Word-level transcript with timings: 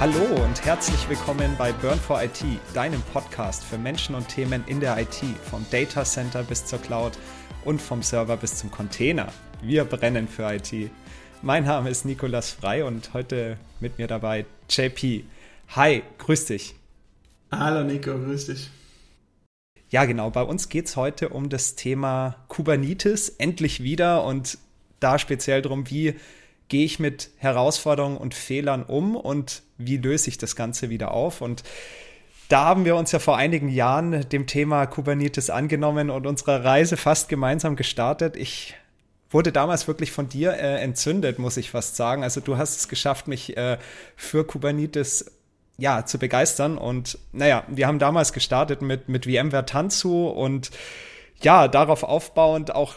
Hallo 0.00 0.42
und 0.42 0.64
herzlich 0.64 1.10
willkommen 1.10 1.56
bei 1.58 1.74
Burn 1.74 2.00
for 2.00 2.22
IT, 2.22 2.42
deinem 2.72 3.02
Podcast 3.12 3.62
für 3.62 3.76
Menschen 3.76 4.14
und 4.14 4.26
Themen 4.28 4.64
in 4.66 4.80
der 4.80 4.96
IT, 4.98 5.22
vom 5.50 5.66
Data 5.70 6.04
Center 6.04 6.42
bis 6.42 6.64
zur 6.64 6.78
Cloud 6.78 7.18
und 7.66 7.82
vom 7.82 8.02
Server 8.02 8.38
bis 8.38 8.56
zum 8.56 8.70
Container. 8.70 9.30
Wir 9.60 9.84
brennen 9.84 10.26
für 10.26 10.54
IT. 10.54 10.90
Mein 11.42 11.64
Name 11.64 11.90
ist 11.90 12.06
Nikolas 12.06 12.50
Frei 12.50 12.82
und 12.82 13.12
heute 13.12 13.58
mit 13.80 13.98
mir 13.98 14.06
dabei 14.06 14.46
JP. 14.70 15.24
Hi, 15.76 16.02
grüß 16.16 16.46
dich. 16.46 16.74
Hallo 17.52 17.84
Nico, 17.84 18.12
grüß 18.18 18.46
dich. 18.46 18.70
Ja, 19.90 20.06
genau. 20.06 20.30
Bei 20.30 20.44
uns 20.44 20.70
geht 20.70 20.86
es 20.86 20.96
heute 20.96 21.28
um 21.28 21.50
das 21.50 21.74
Thema 21.74 22.36
Kubernetes 22.48 23.28
endlich 23.28 23.82
wieder 23.82 24.24
und 24.24 24.56
da 24.98 25.18
speziell 25.18 25.60
darum, 25.60 25.90
wie 25.90 26.14
gehe 26.70 26.86
ich 26.86 26.98
mit 26.98 27.30
Herausforderungen 27.36 28.16
und 28.16 28.32
Fehlern 28.32 28.84
um 28.84 29.16
und 29.16 29.62
wie 29.76 29.98
löse 29.98 30.30
ich 30.30 30.38
das 30.38 30.56
Ganze 30.56 30.88
wieder 30.88 31.10
auf. 31.10 31.42
Und 31.42 31.62
da 32.48 32.64
haben 32.64 32.84
wir 32.84 32.96
uns 32.96 33.12
ja 33.12 33.18
vor 33.18 33.36
einigen 33.36 33.68
Jahren 33.68 34.28
dem 34.30 34.46
Thema 34.46 34.86
Kubernetes 34.86 35.50
angenommen 35.50 36.08
und 36.08 36.26
unsere 36.26 36.64
Reise 36.64 36.96
fast 36.96 37.28
gemeinsam 37.28 37.76
gestartet. 37.76 38.36
Ich 38.36 38.74
wurde 39.30 39.52
damals 39.52 39.88
wirklich 39.88 40.12
von 40.12 40.28
dir 40.28 40.54
äh, 40.54 40.80
entzündet, 40.82 41.38
muss 41.38 41.56
ich 41.56 41.70
fast 41.70 41.96
sagen. 41.96 42.22
Also 42.22 42.40
du 42.40 42.56
hast 42.56 42.76
es 42.76 42.88
geschafft, 42.88 43.28
mich 43.28 43.56
äh, 43.56 43.78
für 44.16 44.46
Kubernetes 44.46 45.32
ja, 45.76 46.04
zu 46.06 46.18
begeistern. 46.18 46.78
Und 46.78 47.18
naja, 47.32 47.64
wir 47.68 47.86
haben 47.86 47.98
damals 47.98 48.32
gestartet 48.32 48.80
mit, 48.80 49.08
mit 49.08 49.24
VMware 49.24 49.66
Tanzu 49.66 50.28
und 50.28 50.70
ja, 51.42 51.68
darauf 51.68 52.02
aufbauend 52.04 52.74
auch 52.74 52.94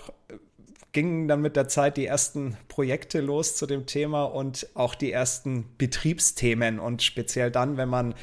gingen 0.94 1.28
dann 1.28 1.42
mit 1.42 1.56
der 1.56 1.68
Zeit 1.68 1.98
die 1.98 2.06
ersten 2.06 2.56
Projekte 2.68 3.20
los 3.20 3.56
zu 3.56 3.66
dem 3.66 3.88
Thema 3.88 4.24
und 4.24 4.68
auch 4.76 4.96
die 4.96 5.12
ersten 5.12 5.66
Betriebsthemen 5.78 6.80
und 6.80 7.02
speziell 7.02 7.52
dann, 7.52 7.78
wenn 7.78 7.90
man 7.90 8.14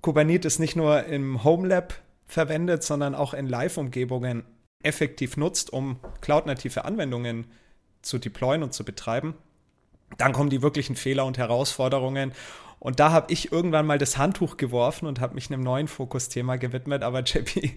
Kubernetes 0.00 0.58
nicht 0.58 0.76
nur 0.76 1.04
im 1.04 1.44
Home 1.44 1.68
Lab 1.68 1.94
verwendet, 2.26 2.84
sondern 2.84 3.14
auch 3.14 3.34
in 3.34 3.48
Live-Umgebungen 3.48 4.44
effektiv 4.82 5.36
nutzt, 5.36 5.72
um 5.72 5.98
cloud-native 6.20 6.84
Anwendungen 6.84 7.46
zu 8.02 8.18
deployen 8.18 8.62
und 8.62 8.72
zu 8.72 8.84
betreiben, 8.84 9.34
dann 10.16 10.32
kommen 10.32 10.48
die 10.48 10.62
wirklichen 10.62 10.96
Fehler 10.96 11.26
und 11.26 11.38
Herausforderungen. 11.38 12.32
Und 12.78 12.98
da 12.98 13.10
habe 13.10 13.30
ich 13.32 13.52
irgendwann 13.52 13.84
mal 13.84 13.98
das 13.98 14.16
Handtuch 14.16 14.56
geworfen 14.56 15.06
und 15.06 15.20
habe 15.20 15.34
mich 15.34 15.50
einem 15.50 15.62
neuen 15.62 15.86
Fokusthema 15.86 16.56
gewidmet. 16.56 17.02
Aber 17.02 17.20
JP, 17.24 17.72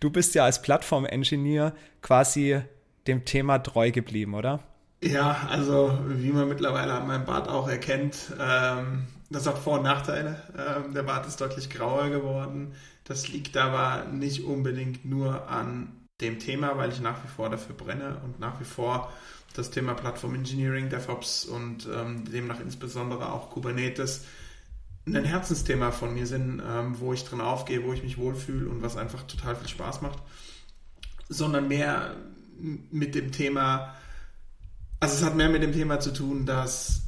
du 0.00 0.10
bist 0.10 0.34
ja 0.34 0.44
als 0.44 0.62
Plattform-Engineer 0.62 1.74
quasi 2.02 2.60
dem 3.08 3.24
Thema 3.24 3.58
treu 3.58 3.90
geblieben, 3.90 4.34
oder? 4.34 4.60
Ja, 5.02 5.48
also 5.48 5.98
wie 6.06 6.30
man 6.30 6.48
mittlerweile 6.48 6.92
an 6.92 7.06
meinem 7.06 7.24
Bart 7.24 7.48
auch 7.48 7.68
erkennt, 7.68 8.32
ähm, 8.40 9.06
das 9.30 9.46
hat 9.46 9.58
Vor- 9.58 9.78
und 9.78 9.84
Nachteile. 9.84 10.42
Ähm, 10.56 10.94
der 10.94 11.02
Bart 11.02 11.26
ist 11.26 11.40
deutlich 11.40 11.70
grauer 11.70 12.08
geworden. 12.10 12.74
Das 13.04 13.28
liegt 13.28 13.56
aber 13.56 14.04
nicht 14.06 14.44
unbedingt 14.44 15.04
nur 15.04 15.48
an 15.48 15.92
dem 16.20 16.38
Thema, 16.38 16.76
weil 16.76 16.90
ich 16.90 17.00
nach 17.00 17.22
wie 17.22 17.28
vor 17.28 17.48
dafür 17.48 17.74
brenne 17.74 18.20
und 18.24 18.40
nach 18.40 18.60
wie 18.60 18.64
vor 18.64 19.12
das 19.54 19.70
Thema 19.70 19.94
Plattform 19.94 20.34
Engineering, 20.34 20.88
DevOps 20.88 21.44
und 21.44 21.88
ähm, 21.92 22.24
demnach 22.30 22.60
insbesondere 22.60 23.32
auch 23.32 23.50
Kubernetes 23.50 24.24
ein 25.06 25.24
Herzensthema 25.24 25.90
von 25.90 26.12
mir 26.12 26.26
sind, 26.26 26.62
ähm, 26.66 27.00
wo 27.00 27.12
ich 27.12 27.24
drin 27.24 27.40
aufgehe, 27.40 27.84
wo 27.84 27.92
ich 27.92 28.02
mich 28.02 28.18
wohlfühle 28.18 28.68
und 28.68 28.82
was 28.82 28.96
einfach 28.96 29.22
total 29.22 29.56
viel 29.56 29.68
Spaß 29.68 30.02
macht, 30.02 30.18
sondern 31.28 31.68
mehr 31.68 32.14
mit 32.58 33.14
dem 33.14 33.32
Thema, 33.32 33.94
also 35.00 35.14
es 35.14 35.24
hat 35.24 35.36
mehr 35.36 35.48
mit 35.48 35.62
dem 35.62 35.72
Thema 35.72 36.00
zu 36.00 36.12
tun, 36.12 36.46
dass 36.46 37.02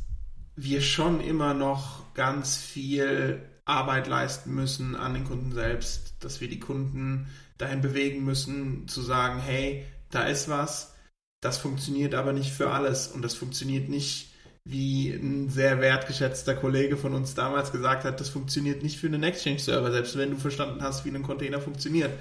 wir 0.56 0.80
schon 0.80 1.20
immer 1.20 1.54
noch 1.54 2.14
ganz 2.14 2.56
viel 2.56 3.42
Arbeit 3.64 4.08
leisten 4.08 4.54
müssen 4.54 4.96
an 4.96 5.14
den 5.14 5.24
Kunden 5.24 5.52
selbst, 5.52 6.14
dass 6.20 6.40
wir 6.40 6.48
die 6.48 6.60
Kunden 6.60 7.28
dahin 7.58 7.80
bewegen 7.80 8.24
müssen, 8.24 8.88
zu 8.88 9.00
sagen, 9.00 9.40
hey, 9.40 9.86
da 10.10 10.24
ist 10.24 10.48
was, 10.48 10.94
das 11.40 11.58
funktioniert 11.58 12.14
aber 12.14 12.32
nicht 12.32 12.52
für 12.52 12.70
alles 12.70 13.08
und 13.08 13.22
das 13.22 13.34
funktioniert 13.34 13.88
nicht, 13.88 14.30
wie 14.64 15.10
ein 15.10 15.48
sehr 15.48 15.80
wertgeschätzter 15.80 16.54
Kollege 16.54 16.96
von 16.96 17.14
uns 17.14 17.34
damals 17.34 17.72
gesagt 17.72 18.04
hat, 18.04 18.20
das 18.20 18.28
funktioniert 18.28 18.82
nicht 18.82 18.98
für 18.98 19.06
einen 19.06 19.22
Exchange-Server, 19.22 19.90
selbst 19.90 20.18
wenn 20.18 20.30
du 20.30 20.36
verstanden 20.36 20.82
hast, 20.82 21.04
wie 21.04 21.10
ein 21.10 21.22
Container 21.22 21.60
funktioniert. 21.60 22.12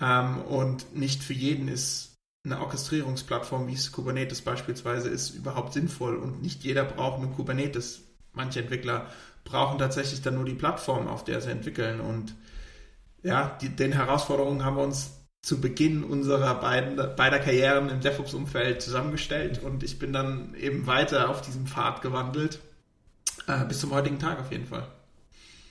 Ähm, 0.00 0.42
und 0.42 0.94
nicht 0.94 1.22
für 1.22 1.32
jeden 1.32 1.68
ist 1.68 2.15
eine 2.46 2.60
Orchestrierungsplattform, 2.60 3.66
wie 3.66 3.74
es 3.74 3.92
Kubernetes 3.92 4.40
beispielsweise 4.40 5.08
ist, 5.08 5.30
überhaupt 5.30 5.74
sinnvoll 5.74 6.16
und 6.16 6.42
nicht 6.42 6.64
jeder 6.64 6.84
braucht 6.84 7.20
einen 7.20 7.34
Kubernetes. 7.34 8.02
Manche 8.32 8.60
Entwickler 8.60 9.10
brauchen 9.44 9.78
tatsächlich 9.78 10.22
dann 10.22 10.34
nur 10.34 10.44
die 10.44 10.54
Plattform, 10.54 11.08
auf 11.08 11.24
der 11.24 11.40
sie 11.40 11.50
entwickeln 11.50 12.00
und 12.00 12.34
ja, 13.22 13.58
die, 13.60 13.68
den 13.70 13.92
Herausforderungen 13.92 14.64
haben 14.64 14.76
wir 14.76 14.84
uns 14.84 15.10
zu 15.42 15.60
Beginn 15.60 16.04
unserer 16.04 16.54
beiden, 16.60 16.96
beider 17.16 17.38
Karrieren 17.38 17.88
im 17.88 18.00
DevOps-Umfeld 18.00 18.82
zusammengestellt 18.82 19.62
und 19.62 19.82
ich 19.82 19.98
bin 19.98 20.12
dann 20.12 20.54
eben 20.54 20.86
weiter 20.86 21.30
auf 21.30 21.40
diesem 21.40 21.66
Pfad 21.66 22.02
gewandelt, 22.02 22.60
äh, 23.46 23.64
bis 23.64 23.80
zum 23.80 23.92
heutigen 23.92 24.18
Tag 24.18 24.40
auf 24.40 24.50
jeden 24.50 24.66
Fall. 24.66 24.86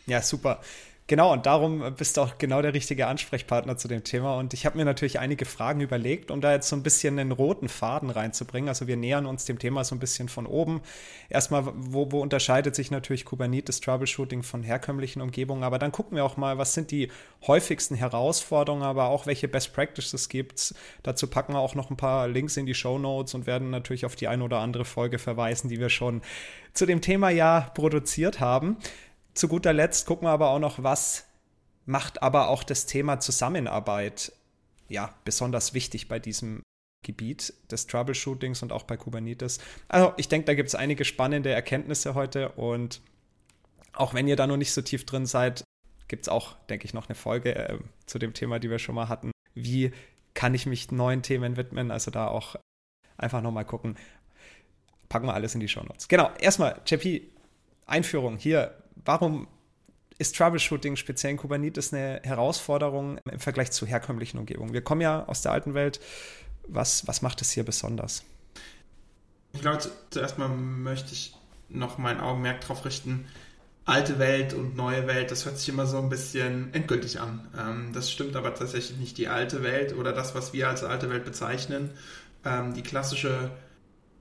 Ja, 0.05 0.21
super. 0.21 0.61
Genau, 1.07 1.33
und 1.33 1.45
darum 1.45 1.93
bist 1.95 2.17
du 2.17 2.21
auch 2.21 2.39
genau 2.39 2.63
der 2.63 2.73
richtige 2.73 3.05
Ansprechpartner 3.05 3.77
zu 3.77 3.87
dem 3.87 4.03
Thema. 4.03 4.37
Und 4.37 4.55
ich 4.55 4.65
habe 4.65 4.75
mir 4.75 4.85
natürlich 4.85 5.19
einige 5.19 5.45
Fragen 5.45 5.81
überlegt, 5.81 6.31
um 6.31 6.41
da 6.41 6.51
jetzt 6.51 6.67
so 6.67 6.75
ein 6.75 6.81
bisschen 6.81 7.19
einen 7.19 7.31
roten 7.31 7.69
Faden 7.69 8.09
reinzubringen. 8.09 8.69
Also 8.69 8.87
wir 8.87 8.97
nähern 8.97 9.27
uns 9.27 9.45
dem 9.45 9.59
Thema 9.59 9.83
so 9.83 9.93
ein 9.93 9.99
bisschen 9.99 10.29
von 10.29 10.47
oben. 10.47 10.81
Erstmal, 11.29 11.67
wo, 11.75 12.11
wo 12.11 12.21
unterscheidet 12.21 12.73
sich 12.73 12.89
natürlich 12.89 13.23
Kubernetes 13.23 13.81
Troubleshooting 13.81 14.41
von 14.41 14.63
herkömmlichen 14.63 15.21
Umgebungen? 15.21 15.61
Aber 15.61 15.77
dann 15.77 15.91
gucken 15.91 16.15
wir 16.15 16.25
auch 16.25 16.37
mal, 16.37 16.57
was 16.57 16.73
sind 16.73 16.89
die 16.89 17.11
häufigsten 17.45 17.93
Herausforderungen, 17.93 18.81
aber 18.81 19.09
auch 19.09 19.27
welche 19.27 19.47
Best 19.47 19.73
Practices 19.73 20.27
gibt 20.27 20.57
es. 20.57 20.75
Dazu 21.03 21.27
packen 21.27 21.53
wir 21.53 21.59
auch 21.59 21.75
noch 21.75 21.91
ein 21.91 21.97
paar 21.97 22.27
Links 22.27 22.57
in 22.57 22.65
die 22.65 22.73
Show 22.73 22.97
Notes 22.97 23.35
und 23.35 23.45
werden 23.45 23.69
natürlich 23.69 24.07
auf 24.07 24.15
die 24.15 24.27
eine 24.27 24.43
oder 24.43 24.57
andere 24.57 24.85
Folge 24.85 25.19
verweisen, 25.19 25.69
die 25.69 25.79
wir 25.79 25.89
schon 25.89 26.23
zu 26.73 26.87
dem 26.87 26.99
Thema 26.99 27.29
ja 27.29 27.69
produziert 27.75 28.39
haben 28.39 28.77
zu 29.35 29.47
guter 29.47 29.73
Letzt 29.73 30.07
gucken 30.07 30.27
wir 30.27 30.31
aber 30.31 30.49
auch 30.49 30.59
noch, 30.59 30.81
was 30.81 31.25
macht 31.85 32.23
aber 32.23 32.47
auch 32.47 32.63
das 32.63 32.87
Thema 32.87 33.19
Zusammenarbeit 33.19 34.31
ja 34.87 35.13
besonders 35.23 35.73
wichtig 35.73 36.07
bei 36.07 36.19
diesem 36.19 36.63
Gebiet 37.03 37.53
des 37.69 37.85
Troubleshootings 37.85 38.63
und 38.63 38.71
auch 38.71 38.83
bei 38.83 38.97
Kubernetes. 38.97 39.59
Also 39.87 40.13
ich 40.17 40.27
denke, 40.27 40.45
da 40.45 40.55
gibt 40.55 40.69
es 40.69 40.75
einige 40.75 41.05
spannende 41.05 41.51
Erkenntnisse 41.51 42.15
heute 42.15 42.49
und 42.53 43.01
auch 43.93 44.13
wenn 44.13 44.27
ihr 44.27 44.35
da 44.35 44.47
noch 44.47 44.57
nicht 44.57 44.73
so 44.73 44.81
tief 44.81 45.05
drin 45.05 45.25
seid, 45.25 45.63
gibt 46.07 46.23
es 46.23 46.29
auch, 46.29 46.55
denke 46.69 46.85
ich, 46.85 46.93
noch 46.93 47.07
eine 47.07 47.15
Folge 47.15 47.55
äh, 47.55 47.77
zu 48.05 48.19
dem 48.19 48.33
Thema, 48.33 48.59
die 48.59 48.69
wir 48.69 48.79
schon 48.79 48.95
mal 48.95 49.09
hatten. 49.09 49.31
Wie 49.53 49.91
kann 50.33 50.53
ich 50.53 50.65
mich 50.65 50.91
neuen 50.91 51.21
Themen 51.21 51.57
widmen? 51.57 51.91
Also 51.91 52.11
da 52.11 52.27
auch 52.27 52.55
einfach 53.17 53.41
nochmal 53.41 53.65
gucken. 53.65 53.95
Packen 55.07 55.27
wir 55.27 55.33
alles 55.33 55.53
in 55.53 55.61
die 55.61 55.67
Show 55.67 55.83
Notes. 55.83 56.07
Genau, 56.07 56.31
erstmal, 56.39 56.81
JP, 56.85 57.21
Einführung 57.85 58.37
hier 58.37 58.75
warum 59.03 59.47
ist 60.17 60.37
Troubleshooting 60.37 60.95
speziell 60.95 61.31
in 61.31 61.37
Kubernetes 61.37 61.93
eine 61.93 62.21
Herausforderung 62.23 63.17
im 63.29 63.39
Vergleich 63.39 63.71
zu 63.71 63.85
herkömmlichen 63.85 64.37
Umgebungen? 64.37 64.73
Wir 64.73 64.81
kommen 64.81 65.01
ja 65.01 65.25
aus 65.25 65.41
der 65.41 65.51
alten 65.51 65.73
Welt. 65.73 65.99
Was, 66.67 67.07
was 67.07 67.21
macht 67.21 67.41
es 67.41 67.51
hier 67.51 67.63
besonders? 67.63 68.23
Ich 69.53 69.61
glaube, 69.61 69.79
zuerst 70.09 70.37
mal 70.37 70.47
möchte 70.47 71.13
ich 71.13 71.35
noch 71.69 71.97
mein 71.97 72.19
Augenmerk 72.19 72.61
darauf 72.61 72.85
richten, 72.85 73.27
alte 73.85 74.17
Welt 74.17 74.53
und 74.53 74.75
neue 74.75 75.07
Welt, 75.07 75.31
das 75.31 75.45
hört 75.45 75.59
sich 75.59 75.69
immer 75.69 75.85
so 75.85 75.97
ein 75.99 76.09
bisschen 76.09 76.73
endgültig 76.73 77.19
an. 77.19 77.47
Ähm, 77.57 77.91
das 77.93 78.11
stimmt 78.11 78.35
aber 78.35 78.53
tatsächlich 78.55 78.97
nicht. 78.97 79.17
Die 79.17 79.27
alte 79.27 79.63
Welt 79.63 79.95
oder 79.95 80.11
das, 80.11 80.33
was 80.33 80.53
wir 80.53 80.69
als 80.69 80.83
alte 80.83 81.09
Welt 81.09 81.23
bezeichnen, 81.23 81.91
ähm, 82.43 82.73
die 82.73 82.81
klassische 82.81 83.51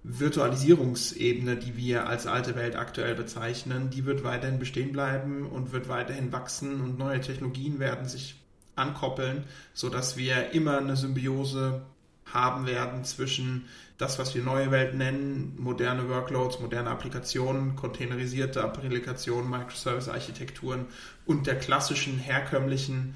Virtualisierungsebene, 0.05 1.57
die 1.57 1.77
wir 1.79 2.07
als 2.07 2.27
alte 2.27 2.55
Welt 2.57 2.77
aktuell 2.77 3.15
bezeichnen, 3.15 3.89
die 3.89 4.05
wird 4.05 4.23
weiterhin 4.23 4.59
bestehen 4.59 4.93
bleiben 4.93 5.47
und 5.47 5.73
wird 5.73 5.89
weiterhin 5.89 6.31
wachsen 6.31 6.83
und 6.83 6.99
neue 6.99 7.23
Technologien 7.23 7.81
werden 7.81 8.07
sich 8.07 8.37
ankoppeln, 8.77 9.45
sodass 9.73 10.19
wir 10.19 10.53
immer 10.53 10.77
eine 10.77 10.97
Symbiose 10.97 11.83
haben 12.27 12.67
werden 12.67 13.05
zwischen 13.05 13.65
das, 13.97 14.19
was 14.19 14.35
wir 14.35 14.43
neue 14.43 14.71
Welt 14.71 14.95
nennen, 14.95 15.55
moderne 15.59 16.09
Workloads, 16.09 16.61
moderne 16.61 16.91
Applikationen, 16.91 17.75
containerisierte 17.75 18.63
Applikationen, 18.63 19.49
Microservice-Architekturen 19.49 20.87
und 21.25 21.47
der 21.47 21.59
klassischen 21.59 22.19
herkömmlichen, 22.19 23.15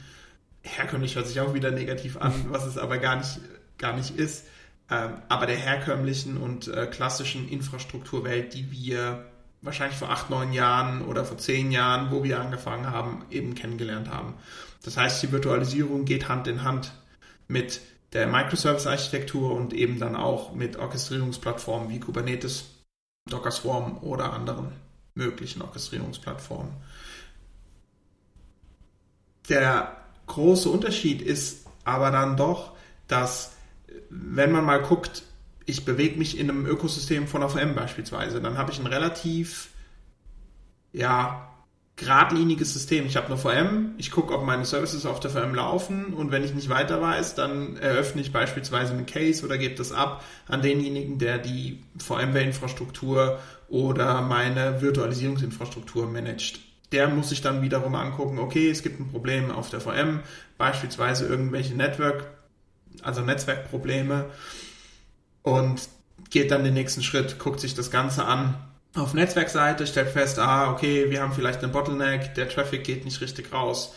herkömmlich 0.62 1.16
hört 1.16 1.26
sich 1.26 1.40
auch 1.40 1.52
wieder 1.52 1.70
negativ 1.70 2.16
an, 2.16 2.32
was 2.48 2.64
es 2.64 2.78
aber 2.78 2.96
gar 2.96 3.16
nicht, 3.16 3.40
gar 3.76 3.94
nicht 3.94 4.16
ist, 4.16 4.46
aber 4.88 5.46
der 5.46 5.56
herkömmlichen 5.56 6.36
und 6.38 6.68
äh, 6.68 6.86
klassischen 6.86 7.48
Infrastrukturwelt, 7.48 8.54
die 8.54 8.70
wir 8.70 9.26
wahrscheinlich 9.60 9.98
vor 9.98 10.10
acht, 10.10 10.30
neun 10.30 10.52
Jahren 10.52 11.02
oder 11.02 11.24
vor 11.24 11.38
zehn 11.38 11.70
Jahren, 11.70 12.10
wo 12.10 12.24
wir 12.24 12.40
angefangen 12.40 12.90
haben, 12.90 13.24
eben 13.30 13.54
kennengelernt 13.54 14.08
haben. 14.08 14.34
Das 14.82 14.96
heißt, 14.96 15.22
die 15.22 15.32
Virtualisierung 15.32 16.04
geht 16.04 16.28
Hand 16.28 16.46
in 16.46 16.62
Hand 16.62 16.92
mit 17.48 17.80
der 18.12 18.26
Microservice-Architektur 18.26 19.52
und 19.52 19.74
eben 19.74 19.98
dann 19.98 20.16
auch 20.16 20.54
mit 20.54 20.76
Orchestrierungsplattformen 20.76 21.90
wie 21.90 22.00
Kubernetes, 22.00 22.70
Docker 23.28 23.50
Swarm 23.50 23.98
oder 23.98 24.32
anderen 24.32 24.72
möglichen 25.14 25.60
Orchestrierungsplattformen. 25.60 26.72
Der 29.48 29.96
große 30.26 30.68
Unterschied 30.68 31.20
ist 31.20 31.66
aber 31.84 32.10
dann 32.10 32.36
doch, 32.36 32.72
dass 33.08 33.52
wenn 34.10 34.52
man 34.52 34.64
mal 34.64 34.82
guckt, 34.82 35.22
ich 35.66 35.84
bewege 35.84 36.18
mich 36.18 36.38
in 36.38 36.48
einem 36.48 36.66
Ökosystem 36.66 37.26
von 37.26 37.42
AVM 37.42 37.74
beispielsweise, 37.74 38.40
dann 38.40 38.56
habe 38.56 38.72
ich 38.72 38.78
ein 38.78 38.86
relativ 38.86 39.68
ja, 40.92 41.48
geradliniges 41.96 42.72
System. 42.72 43.06
Ich 43.06 43.16
habe 43.16 43.26
eine 43.26 43.36
VM, 43.36 43.94
ich 43.98 44.10
gucke, 44.10 44.32
ob 44.32 44.46
meine 44.46 44.64
Services 44.64 45.04
auf 45.04 45.20
der 45.20 45.30
VM 45.30 45.54
laufen 45.54 46.14
und 46.14 46.30
wenn 46.30 46.44
ich 46.44 46.54
nicht 46.54 46.68
weiter 46.68 47.02
weiß, 47.02 47.34
dann 47.34 47.76
eröffne 47.76 48.22
ich 48.22 48.32
beispielsweise 48.32 48.92
einen 48.92 49.04
Case 49.04 49.44
oder 49.44 49.58
gebe 49.58 49.74
das 49.74 49.92
ab 49.92 50.24
an 50.46 50.62
denjenigen, 50.62 51.18
der 51.18 51.38
die 51.38 51.82
VMware-Infrastruktur 51.98 53.38
oder 53.68 54.22
meine 54.22 54.80
Virtualisierungsinfrastruktur 54.80 56.06
managt. 56.06 56.60
Der 56.92 57.08
muss 57.08 57.28
sich 57.28 57.42
dann 57.42 57.60
wiederum 57.62 57.94
angucken, 57.94 58.38
okay, 58.38 58.70
es 58.70 58.82
gibt 58.82 58.98
ein 59.00 59.10
Problem 59.10 59.50
auf 59.50 59.68
der 59.68 59.80
VM, 59.80 60.20
beispielsweise 60.56 61.26
irgendwelche 61.26 61.74
Network, 61.74 62.37
also 63.04 63.22
Netzwerkprobleme 63.22 64.26
und 65.42 65.88
geht 66.30 66.50
dann 66.50 66.64
den 66.64 66.74
nächsten 66.74 67.02
Schritt, 67.02 67.38
guckt 67.38 67.60
sich 67.60 67.74
das 67.74 67.90
Ganze 67.90 68.24
an 68.24 68.56
auf 68.94 69.14
Netzwerkseite, 69.14 69.86
stellt 69.86 70.08
fest, 70.08 70.38
ah, 70.38 70.72
okay, 70.72 71.10
wir 71.10 71.20
haben 71.22 71.32
vielleicht 71.32 71.62
einen 71.62 71.72
Bottleneck, 71.72 72.34
der 72.34 72.48
Traffic 72.48 72.84
geht 72.84 73.04
nicht 73.04 73.20
richtig 73.20 73.52
raus. 73.52 73.94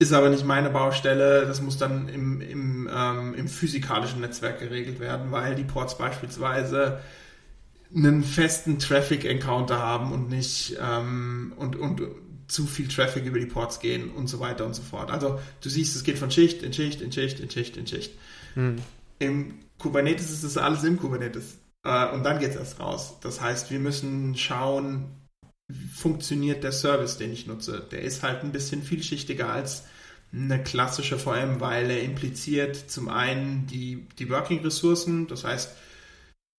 Ist 0.00 0.12
aber 0.12 0.28
nicht 0.28 0.44
meine 0.44 0.70
Baustelle, 0.70 1.44
das 1.46 1.60
muss 1.60 1.76
dann 1.76 2.08
im, 2.08 2.40
im, 2.40 2.88
ähm, 2.92 3.34
im 3.34 3.48
physikalischen 3.48 4.20
Netzwerk 4.20 4.60
geregelt 4.60 5.00
werden, 5.00 5.32
weil 5.32 5.56
die 5.56 5.64
Ports 5.64 5.98
beispielsweise 5.98 7.00
einen 7.94 8.22
festen 8.22 8.78
Traffic-Encounter 8.78 9.78
haben 9.78 10.12
und 10.12 10.30
nicht 10.30 10.76
ähm, 10.80 11.52
und, 11.56 11.74
und 11.74 12.02
zu 12.48 12.66
viel 12.66 12.88
Traffic 12.88 13.24
über 13.24 13.38
die 13.38 13.46
Ports 13.46 13.78
gehen 13.78 14.10
und 14.10 14.26
so 14.26 14.40
weiter 14.40 14.66
und 14.66 14.74
so 14.74 14.82
fort. 14.82 15.10
Also 15.10 15.38
du 15.60 15.68
siehst, 15.68 15.94
es 15.94 16.02
geht 16.02 16.18
von 16.18 16.30
Schicht 16.30 16.62
in 16.62 16.72
Schicht 16.72 17.00
in 17.00 17.12
Schicht 17.12 17.40
in 17.40 17.50
Schicht 17.50 17.76
in 17.76 17.86
Schicht. 17.86 18.12
Hm. 18.54 18.76
Im 19.18 19.54
Kubernetes 19.78 20.30
ist 20.30 20.44
das 20.44 20.56
alles 20.56 20.82
im 20.84 20.98
Kubernetes. 20.98 21.58
Äh, 21.84 22.08
und 22.10 22.24
dann 22.24 22.38
geht 22.38 22.50
es 22.50 22.56
erst 22.56 22.80
raus. 22.80 23.16
Das 23.20 23.40
heißt, 23.40 23.70
wir 23.70 23.78
müssen 23.78 24.36
schauen, 24.36 25.04
funktioniert 25.94 26.64
der 26.64 26.72
Service, 26.72 27.18
den 27.18 27.32
ich 27.32 27.46
nutze. 27.46 27.86
Der 27.90 28.02
ist 28.02 28.22
halt 28.22 28.42
ein 28.42 28.52
bisschen 28.52 28.82
vielschichtiger 28.82 29.50
als 29.50 29.84
eine 30.32 30.62
klassische 30.62 31.18
VM, 31.18 31.60
weil 31.60 31.90
er 31.90 32.02
impliziert 32.02 32.76
zum 32.76 33.08
einen 33.08 33.66
die, 33.66 34.06
die 34.18 34.28
Working-Ressourcen, 34.28 35.26
das 35.26 35.44
heißt, 35.44 35.70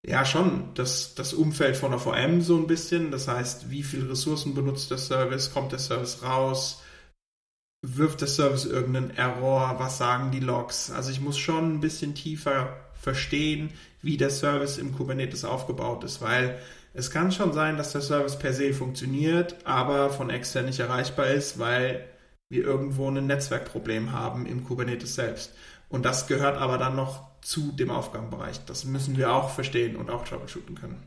ja, 0.05 0.25
schon 0.25 0.73
das, 0.75 1.15
das 1.15 1.33
Umfeld 1.33 1.75
von 1.75 1.91
der 1.91 1.99
VM 1.99 2.41
so 2.41 2.57
ein 2.57 2.67
bisschen. 2.67 3.11
Das 3.11 3.27
heißt, 3.27 3.69
wie 3.69 3.83
viele 3.83 4.09
Ressourcen 4.09 4.53
benutzt 4.53 4.91
der 4.91 4.97
Service, 4.97 5.53
kommt 5.53 5.71
der 5.71 5.79
Service 5.79 6.23
raus, 6.23 6.81
wirft 7.81 8.21
der 8.21 8.27
Service 8.27 8.65
irgendeinen 8.65 9.11
Error, 9.11 9.75
was 9.77 9.97
sagen 9.97 10.31
die 10.31 10.39
Logs. 10.39 10.91
Also 10.91 11.11
ich 11.11 11.21
muss 11.21 11.37
schon 11.37 11.75
ein 11.75 11.79
bisschen 11.81 12.15
tiefer 12.15 12.77
verstehen, 12.93 13.71
wie 14.01 14.17
der 14.17 14.29
Service 14.29 14.77
im 14.77 14.93
Kubernetes 14.95 15.45
aufgebaut 15.45 16.03
ist, 16.03 16.21
weil 16.21 16.59
es 16.93 17.11
kann 17.11 17.31
schon 17.31 17.53
sein, 17.53 17.77
dass 17.77 17.91
der 17.91 18.01
Service 18.01 18.37
per 18.39 18.53
se 18.53 18.73
funktioniert, 18.73 19.57
aber 19.65 20.09
von 20.09 20.29
extern 20.29 20.65
nicht 20.65 20.79
erreichbar 20.79 21.27
ist, 21.27 21.59
weil 21.59 22.05
wir 22.49 22.63
irgendwo 22.63 23.09
ein 23.09 23.27
Netzwerkproblem 23.27 24.11
haben 24.11 24.45
im 24.45 24.63
Kubernetes 24.63 25.15
selbst. 25.15 25.53
Und 25.87 26.03
das 26.03 26.27
gehört 26.27 26.57
aber 26.57 26.77
dann 26.77 26.95
noch 26.95 27.28
zu 27.41 27.71
dem 27.71 27.89
Aufgabenbereich. 27.89 28.65
Das 28.65 28.85
müssen 28.85 29.17
wir 29.17 29.33
auch 29.33 29.49
verstehen 29.49 29.95
und 29.95 30.09
auch 30.09 30.23
troubleshooten 30.23 30.75
können. 30.75 31.01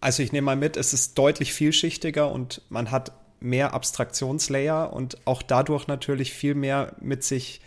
Also 0.00 0.22
ich 0.22 0.32
nehme 0.32 0.46
mal 0.46 0.56
mit, 0.56 0.76
es 0.76 0.92
ist 0.92 1.16
deutlich 1.18 1.52
vielschichtiger 1.52 2.30
und 2.30 2.62
man 2.68 2.90
hat 2.90 3.12
mehr 3.40 3.74
Abstraktionslayer 3.74 4.92
und 4.92 5.26
auch 5.26 5.42
dadurch 5.42 5.86
natürlich 5.86 6.32
viel 6.32 6.54
mehr 6.54 6.94
mit 7.00 7.24
sich 7.24 7.60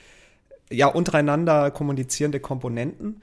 ja 0.70 0.88
untereinander 0.88 1.72
kommunizierende 1.72 2.40
Komponenten. 2.40 3.22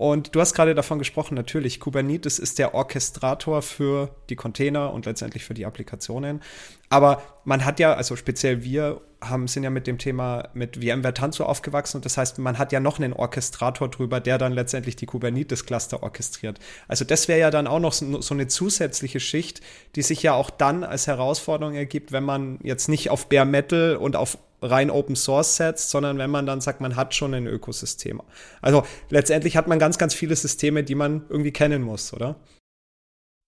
Und 0.00 0.34
du 0.34 0.40
hast 0.40 0.54
gerade 0.54 0.74
davon 0.74 0.98
gesprochen, 0.98 1.34
natürlich, 1.34 1.78
Kubernetes 1.78 2.38
ist 2.38 2.58
der 2.58 2.72
Orchestrator 2.72 3.60
für 3.60 4.08
die 4.30 4.34
Container 4.34 4.94
und 4.94 5.04
letztendlich 5.04 5.44
für 5.44 5.52
die 5.52 5.66
Applikationen. 5.66 6.40
Aber 6.88 7.22
man 7.44 7.66
hat 7.66 7.78
ja, 7.80 7.92
also 7.92 8.16
speziell 8.16 8.64
wir 8.64 9.02
haben, 9.20 9.46
sind 9.46 9.62
ja 9.62 9.68
mit 9.68 9.86
dem 9.86 9.98
Thema 9.98 10.48
mit 10.54 10.78
VMware 10.78 11.12
Tanzu 11.12 11.44
aufgewachsen 11.44 11.98
und 11.98 12.06
das 12.06 12.16
heißt, 12.16 12.38
man 12.38 12.56
hat 12.56 12.72
ja 12.72 12.80
noch 12.80 12.98
einen 12.98 13.12
Orchestrator 13.12 13.90
drüber, 13.90 14.20
der 14.20 14.38
dann 14.38 14.54
letztendlich 14.54 14.96
die 14.96 15.04
Kubernetes-Cluster 15.04 16.02
orchestriert. 16.02 16.58
Also 16.88 17.04
das 17.04 17.28
wäre 17.28 17.38
ja 17.38 17.50
dann 17.50 17.66
auch 17.66 17.78
noch 17.78 17.92
so, 17.92 18.22
so 18.22 18.32
eine 18.32 18.48
zusätzliche 18.48 19.20
Schicht, 19.20 19.60
die 19.96 20.02
sich 20.02 20.22
ja 20.22 20.32
auch 20.32 20.48
dann 20.48 20.82
als 20.82 21.08
Herausforderung 21.08 21.74
ergibt, 21.74 22.10
wenn 22.10 22.24
man 22.24 22.58
jetzt 22.62 22.88
nicht 22.88 23.10
auf 23.10 23.28
Bare 23.28 23.44
Metal 23.44 23.96
und 23.96 24.16
auf 24.16 24.38
rein 24.62 24.90
Open 24.90 25.16
Source 25.16 25.56
setzt, 25.56 25.90
sondern 25.90 26.18
wenn 26.18 26.30
man 26.30 26.46
dann 26.46 26.60
sagt, 26.60 26.80
man 26.80 26.96
hat 26.96 27.14
schon 27.14 27.34
ein 27.34 27.46
Ökosystem. 27.46 28.22
Also 28.60 28.84
letztendlich 29.08 29.56
hat 29.56 29.68
man 29.68 29.78
ganz, 29.78 29.98
ganz 29.98 30.14
viele 30.14 30.36
Systeme, 30.36 30.84
die 30.84 30.94
man 30.94 31.24
irgendwie 31.28 31.52
kennen 31.52 31.82
muss, 31.82 32.12
oder? 32.12 32.36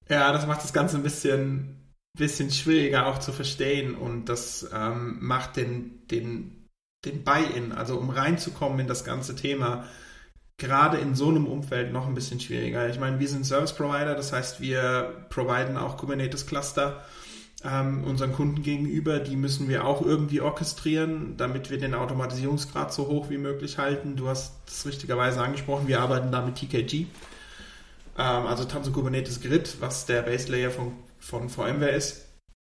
Ja, 0.09 0.33
das 0.33 0.47
macht 0.47 0.63
das 0.63 0.73
Ganze 0.73 0.97
ein 0.97 1.03
bisschen, 1.03 1.95
bisschen 2.19 2.51
schwieriger 2.51 3.07
auch 3.07 3.19
zu 3.19 3.33
verstehen 3.33 3.95
und 3.95 4.27
das 4.27 4.69
ähm, 4.73 5.19
macht 5.21 5.57
den, 5.57 6.07
den, 6.09 6.69
den 7.05 7.25
Buy-in, 7.25 7.73
also 7.73 7.99
um 7.99 8.11
reinzukommen 8.11 8.81
in 8.81 8.89
das 8.89 9.05
ganze 9.05 9.37
Thema, 9.37 9.87
gerade 10.59 10.99
in 10.99 11.15
so 11.15 11.29
einem 11.29 11.47
Umfeld 11.47 11.93
noch 11.93 12.07
ein 12.07 12.15
bisschen 12.15 12.41
schwieriger. 12.41 12.89
Ich 12.89 12.99
meine, 12.99 13.19
wir 13.19 13.29
sind 13.29 13.45
Service 13.45 13.75
Provider, 13.75 14.15
das 14.15 14.33
heißt, 14.33 14.61
wir 14.61 15.27
providen 15.29 15.77
auch 15.77 15.97
Kubernetes 15.97 16.47
Cluster 16.47 17.05
ähm, 17.65 18.05
unseren 18.05 18.33
Kunden 18.33 18.63
gegenüber, 18.63 19.21
die 19.21 19.37
müssen 19.37 19.69
wir 19.69 19.85
auch 19.85 20.03
irgendwie 20.03 20.41
orchestrieren, 20.41 21.37
damit 21.37 21.71
wir 21.71 21.79
den 21.79 21.95
Automatisierungsgrad 21.95 22.93
so 22.93 23.07
hoch 23.09 23.31
wie 23.31 23.39
möglich 23.39 23.79
halten. 23.79 24.17
Du 24.17 24.29
hast 24.29 24.55
es 24.67 24.87
richtigerweise 24.87 25.41
angesprochen, 25.41 25.89
wir 25.89 26.01
arbeiten 26.01 26.33
da 26.33 26.45
mit 26.45 26.57
TKG, 26.57 27.07
ähm, 28.19 28.47
also 28.47 28.65
Tanzu 28.65 28.93
Kubernetes 28.93 29.41
Grid, 29.41 29.77
was 29.81 30.07
der 30.07 30.23
Base 30.23 30.51
Layer 30.51 30.71
von, 30.71 30.93
von 31.19 31.49
VMware 31.49 31.91
ist. 31.91 32.27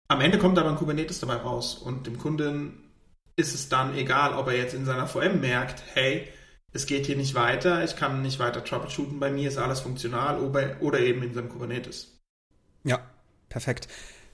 Am 0.08 0.20
Ende 0.20 0.38
kommt 0.38 0.58
aber 0.58 0.70
ein 0.70 0.76
Kubernetes 0.76 1.18
dabei 1.20 1.36
raus 1.36 1.74
und 1.74 2.06
dem 2.06 2.18
Kunden 2.18 2.84
ist 3.34 3.54
es 3.54 3.68
dann 3.68 3.96
egal, 3.96 4.34
ob 4.34 4.46
er 4.46 4.56
jetzt 4.56 4.74
in 4.74 4.84
seiner 4.84 5.06
VM 5.06 5.40
merkt, 5.40 5.82
hey, 5.94 6.28
es 6.72 6.86
geht 6.86 7.06
hier 7.06 7.16
nicht 7.16 7.34
weiter, 7.34 7.82
ich 7.84 7.96
kann 7.96 8.22
nicht 8.22 8.38
weiter 8.38 8.62
troubleshooten, 8.62 9.18
bei 9.18 9.30
mir 9.30 9.48
ist 9.48 9.58
alles 9.58 9.80
funktional 9.80 10.38
oder, 10.40 10.76
oder 10.80 11.00
eben 11.00 11.22
in 11.22 11.34
seinem 11.34 11.48
Kubernetes. 11.48 12.20
Ja, 12.84 13.00
perfekt. 13.48 13.88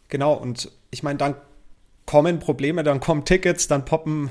Genau, 0.09 0.35
und 0.35 0.71
ich 0.91 1.03
meine, 1.03 1.19
dann 1.19 1.37
kommen 2.07 2.39
Probleme, 2.39 2.83
dann 2.83 3.01
kommen 3.01 3.25
Tickets, 3.25 3.69
dann 3.69 3.85
poppen 3.85 4.31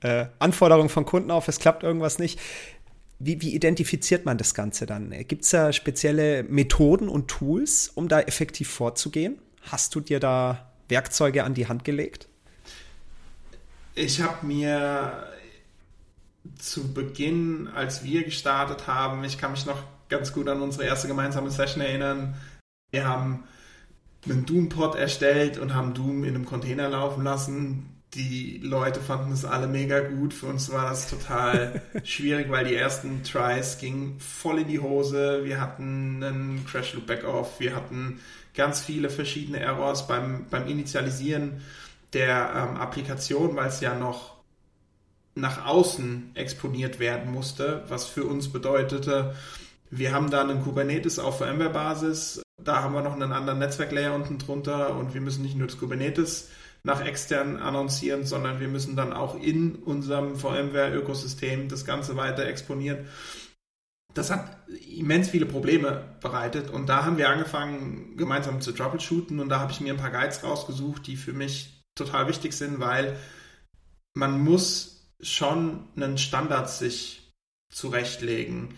äh, 0.00 0.26
Anforderungen 0.38 0.88
von 0.88 1.04
Kunden 1.04 1.30
auf, 1.30 1.48
es 1.48 1.58
klappt 1.58 1.82
irgendwas 1.82 2.18
nicht. 2.18 2.40
Wie, 3.18 3.40
wie 3.40 3.54
identifiziert 3.54 4.24
man 4.24 4.36
das 4.36 4.54
Ganze 4.54 4.84
dann? 4.84 5.10
Gibt 5.28 5.44
es 5.44 5.50
da 5.50 5.72
spezielle 5.72 6.42
Methoden 6.42 7.08
und 7.08 7.28
Tools, 7.28 7.88
um 7.94 8.08
da 8.08 8.20
effektiv 8.20 8.68
vorzugehen? 8.68 9.38
Hast 9.62 9.94
du 9.94 10.00
dir 10.00 10.18
da 10.18 10.72
Werkzeuge 10.88 11.44
an 11.44 11.54
die 11.54 11.68
Hand 11.68 11.84
gelegt? 11.84 12.26
Ich 13.94 14.20
habe 14.20 14.44
mir 14.44 15.28
zu 16.58 16.92
Beginn, 16.92 17.68
als 17.68 18.02
wir 18.02 18.24
gestartet 18.24 18.88
haben, 18.88 19.22
ich 19.22 19.38
kann 19.38 19.52
mich 19.52 19.66
noch 19.66 19.82
ganz 20.08 20.32
gut 20.32 20.48
an 20.48 20.60
unsere 20.60 20.84
erste 20.84 21.06
gemeinsame 21.06 21.50
Session 21.50 21.82
erinnern. 21.82 22.34
Wir 22.90 23.06
haben 23.06 23.44
einen 24.24 24.46
Doom-Pod 24.46 24.94
erstellt 24.94 25.58
und 25.58 25.74
haben 25.74 25.94
Doom 25.94 26.24
in 26.24 26.34
einem 26.34 26.44
Container 26.44 26.88
laufen 26.88 27.24
lassen. 27.24 27.88
Die 28.14 28.58
Leute 28.62 29.00
fanden 29.00 29.32
es 29.32 29.44
alle 29.44 29.66
mega 29.66 30.00
gut. 30.00 30.34
Für 30.34 30.46
uns 30.46 30.70
war 30.70 30.90
das 30.90 31.08
total 31.08 31.82
schwierig, 32.04 32.50
weil 32.50 32.66
die 32.66 32.74
ersten 32.74 33.22
Tries 33.22 33.78
gingen 33.78 34.20
voll 34.20 34.60
in 34.60 34.68
die 34.68 34.80
Hose. 34.80 35.40
Wir 35.44 35.60
hatten 35.60 36.22
einen 36.22 36.66
Crash 36.66 36.94
Loop 36.94 37.06
Backoff. 37.06 37.58
Wir 37.58 37.74
hatten 37.74 38.20
ganz 38.54 38.80
viele 38.80 39.10
verschiedene 39.10 39.60
Errors 39.60 40.06
beim, 40.06 40.46
beim 40.50 40.68
Initialisieren 40.68 41.62
der 42.12 42.52
ähm, 42.54 42.76
Applikation, 42.76 43.56
weil 43.56 43.68
es 43.68 43.80
ja 43.80 43.94
noch 43.94 44.32
nach 45.34 45.64
außen 45.64 46.32
exponiert 46.34 46.98
werden 46.98 47.32
musste, 47.32 47.84
was 47.88 48.06
für 48.06 48.24
uns 48.24 48.52
bedeutete, 48.52 49.34
wir 49.90 50.12
haben 50.12 50.30
da 50.30 50.40
einen 50.42 50.62
Kubernetes 50.62 51.18
auf 51.18 51.38
VMware-Basis 51.38 52.42
da 52.64 52.82
haben 52.82 52.94
wir 52.94 53.02
noch 53.02 53.14
einen 53.14 53.32
anderen 53.32 53.58
Netzwerklayer 53.58 54.14
unten 54.14 54.38
drunter 54.38 54.96
und 54.96 55.14
wir 55.14 55.20
müssen 55.20 55.42
nicht 55.42 55.56
nur 55.56 55.66
das 55.66 55.78
Kubernetes 55.78 56.50
nach 56.84 57.04
extern 57.04 57.56
annoncieren, 57.56 58.24
sondern 58.26 58.60
wir 58.60 58.68
müssen 58.68 58.96
dann 58.96 59.12
auch 59.12 59.40
in 59.40 59.76
unserem 59.76 60.36
VMware-Ökosystem 60.36 61.68
das 61.68 61.84
Ganze 61.84 62.16
weiter 62.16 62.46
exponieren. 62.46 63.06
Das 64.14 64.30
hat 64.30 64.58
immens 64.88 65.30
viele 65.30 65.46
Probleme 65.46 66.16
bereitet 66.20 66.70
und 66.70 66.88
da 66.88 67.04
haben 67.04 67.18
wir 67.18 67.30
angefangen, 67.30 68.16
gemeinsam 68.16 68.60
zu 68.60 68.72
troubleshooten 68.72 69.40
und 69.40 69.48
da 69.48 69.60
habe 69.60 69.72
ich 69.72 69.80
mir 69.80 69.92
ein 69.92 70.00
paar 70.00 70.10
Guides 70.10 70.42
rausgesucht, 70.42 71.06
die 71.06 71.16
für 71.16 71.32
mich 71.32 71.82
total 71.94 72.28
wichtig 72.28 72.52
sind, 72.52 72.80
weil 72.80 73.16
man 74.14 74.40
muss 74.40 75.14
schon 75.20 75.88
einen 75.96 76.18
Standard 76.18 76.68
sich 76.68 77.32
zurechtlegen 77.70 78.74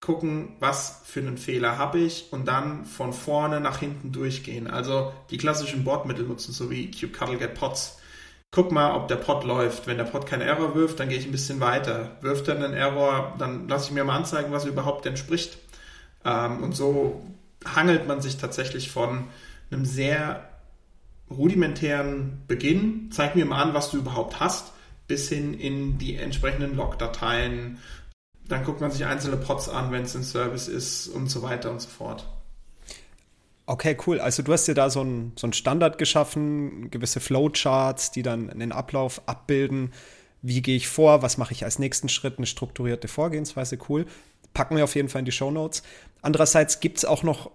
gucken, 0.00 0.56
was 0.60 1.02
für 1.04 1.20
einen 1.20 1.38
Fehler 1.38 1.76
habe 1.76 1.98
ich 1.98 2.28
und 2.30 2.46
dann 2.46 2.84
von 2.84 3.12
vorne 3.12 3.60
nach 3.60 3.78
hinten 3.78 4.12
durchgehen. 4.12 4.68
Also 4.68 5.12
die 5.30 5.38
klassischen 5.38 5.84
Bordmittel 5.84 6.24
nutzen, 6.24 6.52
so 6.52 6.70
wie 6.70 6.90
kubectl 6.90 7.38
get 7.38 7.54
pots. 7.54 7.98
Guck 8.50 8.72
mal, 8.72 8.94
ob 8.94 9.08
der 9.08 9.16
Pot 9.16 9.44
läuft. 9.44 9.86
Wenn 9.86 9.98
der 9.98 10.04
Pot 10.04 10.26
keinen 10.26 10.40
Error 10.40 10.74
wirft, 10.74 11.00
dann 11.00 11.08
gehe 11.08 11.18
ich 11.18 11.26
ein 11.26 11.32
bisschen 11.32 11.60
weiter. 11.60 12.16
Wirft 12.22 12.48
er 12.48 12.56
einen 12.56 12.72
Error, 12.72 13.34
dann 13.38 13.68
lasse 13.68 13.86
ich 13.86 13.92
mir 13.92 14.04
mal 14.04 14.16
anzeigen, 14.16 14.52
was 14.52 14.64
überhaupt 14.64 15.04
entspricht. 15.04 15.58
Ähm, 16.24 16.62
und 16.62 16.74
so 16.74 17.22
hangelt 17.64 18.06
man 18.06 18.22
sich 18.22 18.38
tatsächlich 18.38 18.90
von 18.90 19.24
einem 19.70 19.84
sehr 19.84 20.48
rudimentären 21.30 22.42
Beginn, 22.48 23.10
zeig 23.12 23.36
mir 23.36 23.44
mal 23.44 23.62
an, 23.62 23.74
was 23.74 23.90
du 23.90 23.98
überhaupt 23.98 24.40
hast, 24.40 24.72
bis 25.08 25.28
hin 25.28 25.54
in 25.54 25.98
die 25.98 26.16
entsprechenden 26.16 26.74
Logdateien. 26.76 27.78
Dann 28.48 28.64
guckt 28.64 28.80
man 28.80 28.90
sich 28.90 29.04
einzelne 29.04 29.36
Pods 29.36 29.68
an, 29.68 29.92
wenn 29.92 30.02
es 30.02 30.16
ein 30.16 30.24
Service 30.24 30.68
ist 30.68 31.08
und 31.08 31.30
so 31.30 31.42
weiter 31.42 31.70
und 31.70 31.80
so 31.80 31.88
fort. 31.88 32.26
Okay, 33.66 33.98
cool. 34.06 34.18
Also 34.18 34.42
du 34.42 34.50
hast 34.54 34.66
dir 34.66 34.74
da 34.74 34.88
so 34.88 35.02
einen 35.02 35.32
so 35.36 35.52
Standard 35.52 35.98
geschaffen, 35.98 36.90
gewisse 36.90 37.20
Flowcharts, 37.20 38.10
die 38.10 38.22
dann 38.22 38.48
einen 38.48 38.72
Ablauf 38.72 39.20
abbilden. 39.26 39.92
Wie 40.40 40.62
gehe 40.62 40.76
ich 40.76 40.88
vor? 40.88 41.20
Was 41.20 41.36
mache 41.36 41.52
ich 41.52 41.64
als 41.64 41.78
nächsten 41.78 42.08
Schritt? 42.08 42.38
Eine 42.38 42.46
strukturierte 42.46 43.08
Vorgehensweise, 43.08 43.76
cool. 43.90 44.06
Packen 44.54 44.76
wir 44.76 44.84
auf 44.84 44.94
jeden 44.94 45.10
Fall 45.10 45.18
in 45.18 45.26
die 45.26 45.32
Show 45.32 45.50
Notes. 45.50 45.82
Andererseits 46.22 46.80
gibt 46.80 46.96
es 46.96 47.04
auch 47.04 47.22
noch 47.22 47.50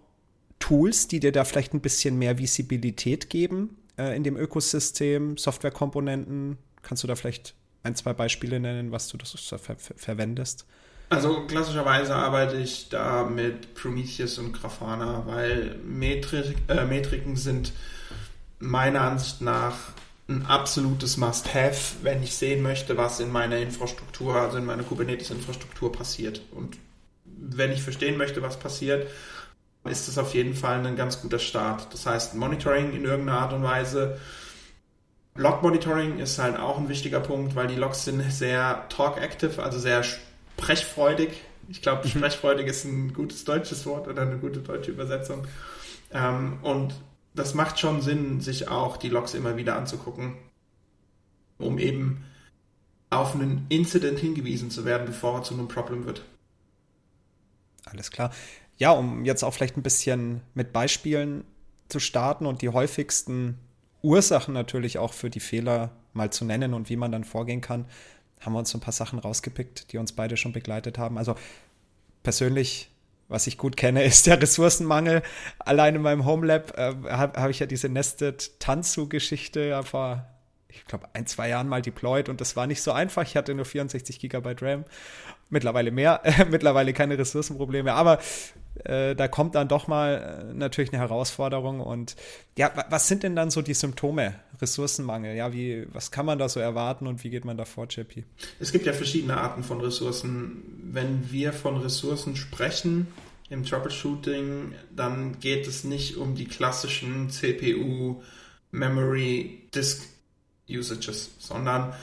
Tools, 0.59 1.07
die 1.07 1.19
dir 1.19 1.31
da 1.31 1.45
vielleicht 1.45 1.73
ein 1.73 1.81
bisschen 1.81 2.19
mehr 2.19 2.37
Visibilität 2.37 3.31
geben 3.31 3.77
äh, 3.97 4.15
in 4.15 4.23
dem 4.23 4.37
Ökosystem, 4.37 5.37
Softwarekomponenten. 5.37 6.57
Kannst 6.83 7.03
du 7.03 7.07
da 7.07 7.15
vielleicht 7.15 7.55
ein, 7.81 7.95
zwei 7.95 8.13
Beispiele 8.13 8.59
nennen, 8.59 8.91
was 8.91 9.07
du 9.07 9.17
das 9.17 9.31
ver 9.31 9.57
ver 9.57 9.75
verwendest? 9.77 10.67
Also 11.13 11.41
klassischerweise 11.41 12.15
arbeite 12.15 12.57
ich 12.57 12.89
da 12.89 13.23
mit 13.23 13.75
Prometheus 13.75 14.39
und 14.39 14.51
Grafana, 14.51 15.21
weil 15.27 15.75
Metrik, 15.85 16.57
äh, 16.67 16.85
Metriken 16.85 17.35
sind 17.35 17.71
meiner 18.57 19.01
Ansicht 19.01 19.39
nach 19.39 19.75
ein 20.27 20.47
absolutes 20.47 21.17
Must-Have, 21.17 21.97
wenn 22.01 22.23
ich 22.23 22.35
sehen 22.35 22.63
möchte, 22.63 22.97
was 22.97 23.19
in 23.19 23.31
meiner 23.31 23.57
Infrastruktur, 23.57 24.37
also 24.37 24.57
in 24.57 24.65
meiner 24.65 24.81
Kubernetes-Infrastruktur 24.81 25.91
passiert. 25.91 26.41
Und 26.49 26.77
wenn 27.25 27.71
ich 27.71 27.83
verstehen 27.83 28.17
möchte, 28.17 28.41
was 28.41 28.57
passiert, 28.57 29.07
ist 29.83 30.07
das 30.07 30.17
auf 30.17 30.33
jeden 30.33 30.55
Fall 30.55 30.83
ein 30.83 30.95
ganz 30.95 31.21
guter 31.21 31.37
Start. 31.37 31.93
Das 31.93 32.07
heißt, 32.07 32.33
Monitoring 32.33 32.91
in 32.93 33.05
irgendeiner 33.05 33.37
Art 33.37 33.53
und 33.53 33.61
Weise. 33.61 34.17
Log-Monitoring 35.35 36.17
ist 36.17 36.39
halt 36.39 36.57
auch 36.57 36.79
ein 36.79 36.89
wichtiger 36.89 37.19
Punkt, 37.19 37.55
weil 37.55 37.67
die 37.67 37.75
Logs 37.75 38.03
sind 38.03 38.23
sehr 38.31 38.87
talk-active, 38.89 39.61
also 39.61 39.77
sehr 39.77 40.01
sprechfreudig. 40.57 41.29
Ich 41.69 41.81
glaube, 41.81 42.05
mhm. 42.05 42.09
sprechfreudig 42.09 42.67
ist 42.67 42.85
ein 42.85 43.13
gutes 43.13 43.43
deutsches 43.45 43.85
Wort 43.85 44.07
oder 44.07 44.23
eine 44.23 44.37
gute 44.37 44.59
deutsche 44.59 44.91
Übersetzung. 44.91 45.47
Ähm, 46.11 46.59
und 46.61 46.93
das 47.33 47.53
macht 47.53 47.79
schon 47.79 48.01
Sinn, 48.01 48.41
sich 48.41 48.67
auch 48.67 48.97
die 48.97 49.09
Logs 49.09 49.33
immer 49.33 49.57
wieder 49.57 49.75
anzugucken, 49.75 50.35
um 51.57 51.79
eben 51.79 52.25
auf 53.09 53.35
einen 53.35 53.65
Incident 53.69 54.19
hingewiesen 54.19 54.71
zu 54.71 54.85
werden, 54.85 55.05
bevor 55.05 55.37
er 55.39 55.43
zu 55.43 55.53
einem 55.53 55.67
Problem 55.67 56.05
wird. 56.05 56.23
Alles 57.85 58.11
klar. 58.11 58.31
Ja, 58.77 58.91
um 58.91 59.23
jetzt 59.25 59.43
auch 59.43 59.53
vielleicht 59.53 59.77
ein 59.77 59.83
bisschen 59.83 60.41
mit 60.55 60.73
Beispielen 60.73 61.43
zu 61.89 61.99
starten 61.99 62.45
und 62.45 62.61
die 62.61 62.69
häufigsten 62.69 63.59
Ursachen 64.01 64.53
natürlich 64.53 64.97
auch 64.97 65.13
für 65.13 65.29
die 65.29 65.39
Fehler 65.39 65.91
mal 66.13 66.31
zu 66.31 66.43
nennen 66.43 66.73
und 66.73 66.89
wie 66.89 66.95
man 66.95 67.11
dann 67.11 67.23
vorgehen 67.23 67.61
kann 67.61 67.85
haben 68.45 68.53
wir 68.53 68.59
uns 68.59 68.69
so 68.69 68.77
ein 68.77 68.81
paar 68.81 68.93
Sachen 68.93 69.19
rausgepickt, 69.19 69.91
die 69.91 69.97
uns 69.97 70.11
beide 70.11 70.37
schon 70.37 70.53
begleitet 70.53 70.97
haben. 70.97 71.17
Also 71.17 71.35
persönlich, 72.23 72.89
was 73.27 73.47
ich 73.47 73.57
gut 73.57 73.77
kenne, 73.77 74.03
ist 74.05 74.27
der 74.27 74.41
Ressourcenmangel. 74.41 75.23
Allein 75.59 75.95
in 75.95 76.01
meinem 76.01 76.25
Homelab 76.25 76.77
äh, 76.77 76.93
habe 77.09 77.41
hab 77.41 77.49
ich 77.49 77.59
ja 77.59 77.65
diese 77.65 77.89
Nested 77.89 78.59
Tanzu-Geschichte 78.59 79.83
vor, 79.83 80.25
ich 80.75 80.85
glaube, 80.85 81.07
ein, 81.13 81.25
zwei 81.25 81.49
Jahren 81.49 81.67
mal 81.67 81.81
deployed 81.81 82.29
und 82.29 82.41
das 82.41 82.55
war 82.55 82.67
nicht 82.67 82.81
so 82.81 82.91
einfach. 82.91 83.23
Ich 83.23 83.35
hatte 83.35 83.53
nur 83.53 83.65
64 83.65 84.19
Gigabyte 84.19 84.61
RAM. 84.61 84.85
Mittlerweile 85.49 85.91
mehr, 85.91 86.21
mittlerweile 86.49 86.93
keine 86.93 87.17
Ressourcenprobleme, 87.17 87.93
aber 87.93 88.19
äh, 88.85 89.15
da 89.15 89.27
kommt 89.27 89.55
dann 89.55 89.67
doch 89.67 89.87
mal 89.87 90.47
äh, 90.49 90.53
natürlich 90.53 90.91
eine 90.91 91.01
Herausforderung. 91.01 91.79
Und 91.79 92.15
ja, 92.57 92.71
was 92.89 93.07
sind 93.07 93.23
denn 93.23 93.35
dann 93.35 93.51
so 93.51 93.61
die 93.61 93.73
Symptome? 93.73 94.35
Ressourcenmangel, 94.61 95.35
ja, 95.35 95.53
wie, 95.53 95.85
was 95.91 96.11
kann 96.11 96.25
man 96.25 96.39
da 96.39 96.49
so 96.49 96.59
erwarten 96.59 97.07
und 97.07 97.23
wie 97.23 97.29
geht 97.29 97.45
man 97.45 97.57
da 97.57 97.65
vor, 97.65 97.87
JP? 97.87 98.23
Es 98.59 98.71
gibt 98.71 98.85
ja 98.85 98.93
verschiedene 98.93 99.37
Arten 99.37 99.63
von 99.63 99.79
Ressourcen. 99.81 100.63
Wenn 100.91 101.31
wir 101.31 101.53
von 101.53 101.77
Ressourcen 101.77 102.35
sprechen 102.35 103.07
im 103.49 103.63
Troubleshooting, 103.63 104.73
dann 104.95 105.39
geht 105.39 105.67
es 105.67 105.83
nicht 105.83 106.17
um 106.17 106.35
die 106.35 106.45
klassischen 106.45 107.29
CPU, 107.29 108.21
Memory, 108.71 109.67
Disk 109.75 110.03
Usages, 110.69 111.31
sondern 111.39 111.93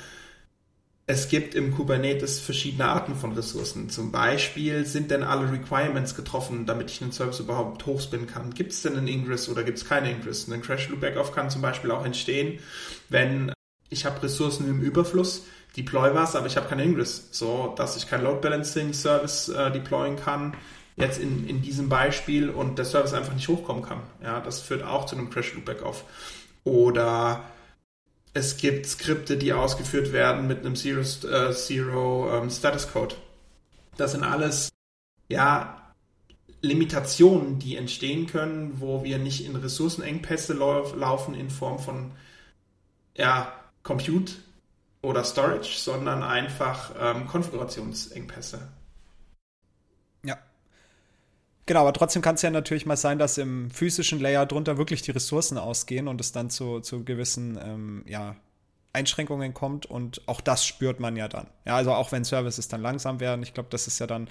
es 1.11 1.29
gibt 1.29 1.57
im 1.57 1.75
Kubernetes 1.75 2.39
verschiedene 2.39 2.85
Arten 2.85 3.17
von 3.17 3.33
Ressourcen. 3.33 3.91
Zum 3.91 4.13
Beispiel 4.13 4.87
sind 4.87 5.11
denn 5.11 5.25
alle 5.25 5.51
Requirements 5.51 6.15
getroffen, 6.15 6.67
damit 6.67 6.89
ich 6.91 7.03
einen 7.03 7.11
Service 7.11 7.41
überhaupt 7.41 7.85
hochspinnen 7.85 8.29
kann? 8.29 8.55
Gibt 8.55 8.71
es 8.71 8.83
denn 8.83 8.97
einen 8.97 9.09
Ingress 9.09 9.49
oder 9.49 9.65
gibt 9.65 9.79
es 9.79 9.89
keine 9.89 10.13
Ingress? 10.13 10.49
Ein 10.49 10.63
Crash 10.63 10.89
Loop 10.89 11.01
Backoff 11.01 11.33
kann 11.33 11.51
zum 11.51 11.63
Beispiel 11.63 11.91
auch 11.91 12.05
entstehen, 12.05 12.61
wenn 13.09 13.53
ich 13.89 14.07
habe 14.07 14.23
Ressourcen 14.23 14.69
im 14.69 14.81
Überfluss, 14.81 15.47
deploy 15.77 16.15
was, 16.15 16.37
aber 16.37 16.47
ich 16.47 16.57
habe 16.57 16.69
keine 16.69 16.85
Ingress, 16.85 17.29
so 17.33 17.75
dass 17.77 17.97
ich 17.97 18.09
kein 18.09 18.23
Load 18.23 18.41
Balancing 18.41 18.93
Service 18.93 19.49
äh, 19.49 19.73
deployen 19.73 20.15
kann. 20.15 20.55
Jetzt 20.97 21.19
in, 21.19 21.49
in 21.49 21.61
diesem 21.61 21.89
Beispiel 21.89 22.51
und 22.51 22.79
der 22.79 22.85
Service 22.85 23.15
einfach 23.15 23.35
nicht 23.35 23.49
hochkommen 23.49 23.83
kann. 23.83 24.01
Ja, 24.23 24.39
das 24.39 24.61
führt 24.61 24.85
auch 24.85 25.07
zu 25.07 25.17
einem 25.17 25.29
Crash 25.31 25.55
Loop 25.55 25.65
Backoff. 25.65 26.05
Oder 26.63 27.43
es 28.33 28.57
gibt 28.57 28.87
Skripte, 28.87 29.37
die 29.37 29.53
ausgeführt 29.53 30.13
werden 30.13 30.47
mit 30.47 30.61
einem 30.61 30.77
Zero, 30.77 31.01
äh, 31.01 31.53
Zero 31.53 32.31
ähm, 32.33 32.51
Status 32.51 32.91
Code. 32.93 33.17
Das 33.97 34.13
sind 34.13 34.23
alles, 34.23 34.71
ja, 35.29 35.77
Limitationen, 36.63 37.59
die 37.59 37.77
entstehen 37.77 38.27
können, 38.27 38.81
wo 38.81 39.03
wir 39.03 39.19
nicht 39.19 39.45
in 39.45 39.57
Ressourcenengpässe 39.57 40.53
lau 40.53 40.95
laufen 40.95 41.35
in 41.35 41.51
Form 41.51 41.79
von, 41.79 42.13
ja, 43.17 43.53
Compute 43.83 44.35
oder 45.03 45.25
Storage, 45.25 45.79
sondern 45.79 46.23
einfach 46.23 46.93
ähm, 47.01 47.27
Konfigurationsengpässe. 47.27 48.69
Genau, 51.71 51.83
aber 51.83 51.93
trotzdem 51.93 52.21
kann 52.21 52.35
es 52.35 52.43
ja 52.43 52.51
natürlich 52.51 52.85
mal 52.85 52.97
sein, 52.97 53.21
dass 53.21 53.39
im 53.39 53.71
physischen 53.71 54.19
Layer 54.19 54.45
drunter 54.45 54.77
wirklich 54.77 55.03
die 55.03 55.13
Ressourcen 55.13 55.57
ausgehen 55.57 56.09
und 56.09 56.21
es 56.21 56.33
dann 56.33 56.51
zu, 56.51 56.81
zu 56.81 57.05
gewissen 57.05 57.61
ähm, 57.63 58.03
ja, 58.09 58.35
Einschränkungen 58.93 59.55
kommt 59.55 59.87
und 59.87 60.21
auch 60.27 60.41
das 60.41 60.67
spürt 60.67 60.99
man 60.99 61.15
ja 61.15 61.29
dann. 61.29 61.47
Ja, 61.65 61.77
also 61.77 61.93
auch 61.93 62.11
wenn 62.11 62.25
Services 62.25 62.67
dann 62.67 62.83
langsam 62.83 63.21
werden, 63.21 63.45
ich 63.45 63.55
glaube, 63.55 63.69
das 63.71 63.87
ist 63.87 64.01
ja 64.01 64.09
dann 64.09 64.29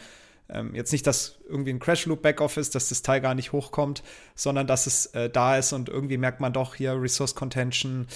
ähm, 0.50 0.76
jetzt 0.76 0.92
nicht, 0.92 1.08
dass 1.08 1.40
irgendwie 1.48 1.70
ein 1.70 1.80
Crash 1.80 2.08
Loop 2.08 2.24
Backoffice, 2.24 2.72
dass 2.72 2.90
das 2.90 3.04
Teil 3.04 3.22
gar 3.22 3.36
nicht 3.36 3.54
hochkommt, 3.54 4.04
sondern 4.36 4.68
dass 4.68 4.86
es 4.86 5.06
äh, 5.06 5.30
da 5.30 5.56
ist 5.56 5.72
und 5.72 5.88
irgendwie 5.88 6.18
merkt 6.18 6.42
man 6.42 6.52
doch 6.52 6.76
hier 6.76 7.02
Resource 7.02 7.36
Contention, 7.36 8.08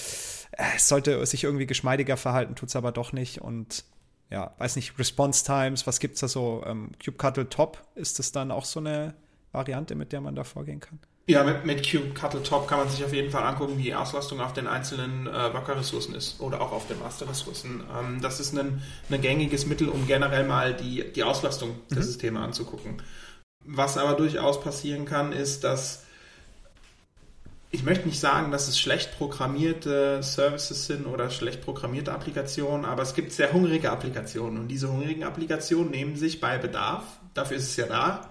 äh, 0.52 0.64
es 0.76 0.86
sollte 0.86 1.24
sich 1.24 1.44
irgendwie 1.44 1.64
geschmeidiger 1.64 2.18
verhalten, 2.18 2.56
tut 2.56 2.68
es 2.68 2.76
aber 2.76 2.92
doch 2.92 3.14
nicht 3.14 3.40
und 3.40 3.84
ja, 4.34 4.52
weiß 4.58 4.74
nicht, 4.74 4.98
Response 4.98 5.44
Times, 5.44 5.86
was 5.86 6.00
gibt 6.00 6.14
es 6.14 6.20
da 6.20 6.26
so? 6.26 6.64
Ähm, 6.66 6.90
Kubectl 7.02 7.44
Top, 7.44 7.80
ist 7.94 8.18
das 8.18 8.32
dann 8.32 8.50
auch 8.50 8.64
so 8.64 8.80
eine 8.80 9.14
Variante, 9.52 9.94
mit 9.94 10.12
der 10.12 10.20
man 10.20 10.34
da 10.34 10.42
vorgehen 10.42 10.80
kann? 10.80 10.98
Ja, 11.26 11.44
mit, 11.44 11.64
mit 11.64 11.88
Kubectl 11.88 12.42
Top 12.42 12.66
kann 12.66 12.80
man 12.80 12.88
sich 12.88 13.04
auf 13.04 13.14
jeden 13.14 13.30
Fall 13.30 13.44
angucken, 13.44 13.78
wie 13.78 13.84
die 13.84 13.94
Auslastung 13.94 14.40
auf 14.40 14.52
den 14.52 14.66
einzelnen 14.66 15.28
äh, 15.28 15.54
Worker-Ressourcen 15.54 16.16
ist 16.16 16.40
oder 16.40 16.60
auch 16.60 16.72
auf 16.72 16.88
den 16.88 16.98
Master-Ressourcen. 16.98 17.84
Ähm, 17.96 18.20
das 18.20 18.40
ist 18.40 18.58
ein, 18.58 18.82
ein 19.08 19.22
gängiges 19.22 19.66
Mittel, 19.66 19.88
um 19.88 20.08
generell 20.08 20.44
mal 20.44 20.74
die, 20.74 21.12
die 21.12 21.22
Auslastung 21.22 21.70
mhm. 21.70 21.94
der 21.94 22.02
Systeme 22.02 22.40
anzugucken. 22.40 23.02
Was 23.64 23.96
aber 23.96 24.14
durchaus 24.14 24.60
passieren 24.60 25.04
kann, 25.04 25.30
ist, 25.30 25.62
dass 25.62 26.03
ich 27.74 27.82
möchte 27.82 28.06
nicht 28.06 28.20
sagen, 28.20 28.52
dass 28.52 28.68
es 28.68 28.78
schlecht 28.78 29.18
programmierte 29.18 30.22
Services 30.22 30.86
sind 30.86 31.06
oder 31.06 31.28
schlecht 31.28 31.64
programmierte 31.64 32.12
Applikationen, 32.12 32.84
aber 32.84 33.02
es 33.02 33.14
gibt 33.14 33.32
sehr 33.32 33.52
hungrige 33.52 33.90
Applikationen 33.90 34.60
und 34.60 34.68
diese 34.68 34.92
hungrigen 34.92 35.24
Applikationen 35.24 35.90
nehmen 35.90 36.14
sich 36.14 36.40
bei 36.40 36.56
Bedarf, 36.56 37.02
dafür 37.34 37.56
ist 37.56 37.64
es 37.64 37.76
ja 37.76 37.86
da, 37.86 38.30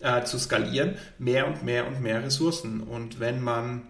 äh, 0.00 0.24
zu 0.24 0.38
skalieren, 0.38 0.96
mehr 1.18 1.46
und 1.46 1.62
mehr 1.62 1.86
und 1.86 2.02
mehr 2.02 2.22
Ressourcen. 2.22 2.82
Und 2.82 3.18
wenn 3.18 3.42
man 3.42 3.82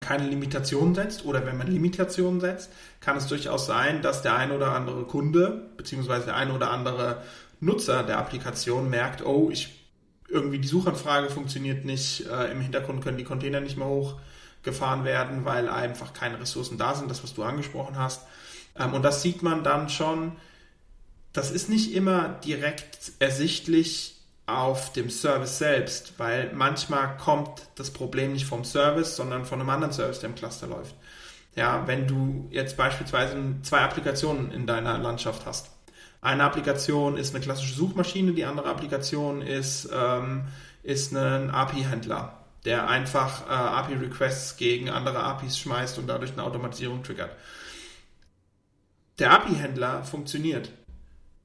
keine 0.00 0.28
Limitationen 0.28 0.94
setzt 0.94 1.24
oder 1.24 1.46
wenn 1.46 1.56
man 1.56 1.68
Limitationen 1.68 2.40
setzt, 2.40 2.70
kann 3.00 3.16
es 3.16 3.26
durchaus 3.26 3.64
sein, 3.64 4.02
dass 4.02 4.20
der 4.20 4.36
ein 4.36 4.52
oder 4.52 4.72
andere 4.72 5.04
Kunde 5.04 5.70
beziehungsweise 5.78 6.26
der 6.26 6.36
ein 6.36 6.50
oder 6.50 6.70
andere 6.70 7.22
Nutzer 7.60 8.02
der 8.02 8.18
Applikation 8.18 8.90
merkt, 8.90 9.24
oh, 9.24 9.48
ich 9.50 9.80
irgendwie 10.28 10.58
die 10.58 10.68
Suchanfrage 10.68 11.30
funktioniert 11.30 11.86
nicht, 11.86 12.26
äh, 12.26 12.52
im 12.52 12.60
Hintergrund 12.60 13.02
können 13.02 13.16
die 13.16 13.24
Container 13.24 13.60
nicht 13.60 13.78
mehr 13.78 13.86
hoch 13.86 14.16
gefahren 14.64 15.04
werden, 15.04 15.44
weil 15.44 15.68
einfach 15.68 16.12
keine 16.12 16.40
Ressourcen 16.40 16.78
da 16.78 16.94
sind, 16.94 17.10
das, 17.10 17.22
was 17.22 17.34
du 17.34 17.42
angesprochen 17.42 17.98
hast. 17.98 18.22
Ähm, 18.78 18.94
und 18.94 19.02
das 19.02 19.22
sieht 19.22 19.42
man 19.42 19.62
dann 19.62 19.88
schon, 19.88 20.32
das 21.32 21.50
ist 21.50 21.68
nicht 21.68 21.94
immer 21.94 22.28
direkt 22.44 23.12
ersichtlich 23.18 24.14
auf 24.46 24.92
dem 24.92 25.10
Service 25.10 25.58
selbst, 25.58 26.18
weil 26.18 26.52
manchmal 26.52 27.16
kommt 27.16 27.68
das 27.76 27.90
Problem 27.90 28.32
nicht 28.32 28.46
vom 28.46 28.64
Service, 28.64 29.16
sondern 29.16 29.44
von 29.44 29.60
einem 29.60 29.70
anderen 29.70 29.92
Service, 29.92 30.20
der 30.20 30.30
im 30.30 30.34
Cluster 30.34 30.66
läuft. 30.66 30.94
Ja, 31.56 31.86
wenn 31.86 32.06
du 32.06 32.48
jetzt 32.50 32.76
beispielsweise 32.76 33.36
zwei 33.62 33.80
Applikationen 33.80 34.50
in 34.50 34.66
deiner 34.66 34.98
Landschaft 34.98 35.46
hast. 35.46 35.70
Eine 36.20 36.44
Applikation 36.44 37.16
ist 37.16 37.34
eine 37.34 37.44
klassische 37.44 37.74
Suchmaschine, 37.74 38.32
die 38.32 38.44
andere 38.44 38.68
Applikation 38.68 39.40
ist, 39.42 39.88
ähm, 39.92 40.44
ist 40.82 41.14
ein 41.14 41.50
API-Händler, 41.50 42.43
der 42.64 42.88
einfach 42.88 43.46
äh, 43.46 43.52
API-Requests 43.52 44.56
gegen 44.56 44.88
andere 44.88 45.22
APIs 45.22 45.58
schmeißt 45.58 45.98
und 45.98 46.06
dadurch 46.06 46.32
eine 46.32 46.42
Automatisierung 46.42 47.02
triggert. 47.02 47.36
Der 49.18 49.32
API-Händler 49.32 50.02
funktioniert. 50.04 50.70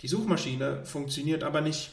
Die 0.01 0.07
Suchmaschine 0.07 0.85
funktioniert 0.85 1.43
aber 1.43 1.61
nicht. 1.61 1.91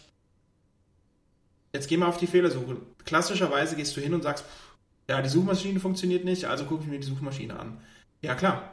Jetzt 1.72 1.88
gehen 1.88 2.00
wir 2.00 2.08
auf 2.08 2.18
die 2.18 2.28
Fehlersuche. 2.28 2.78
Klassischerweise 3.04 3.76
gehst 3.76 3.96
du 3.96 4.00
hin 4.00 4.14
und 4.14 4.22
sagst, 4.22 4.44
ja, 5.08 5.20
die 5.20 5.28
Suchmaschine 5.28 5.80
funktioniert 5.80 6.24
nicht, 6.24 6.46
also 6.46 6.64
gucke 6.64 6.84
ich 6.84 6.88
mir 6.88 6.98
die 6.98 7.06
Suchmaschine 7.06 7.58
an. 7.58 7.80
Ja, 8.22 8.34
klar. 8.34 8.70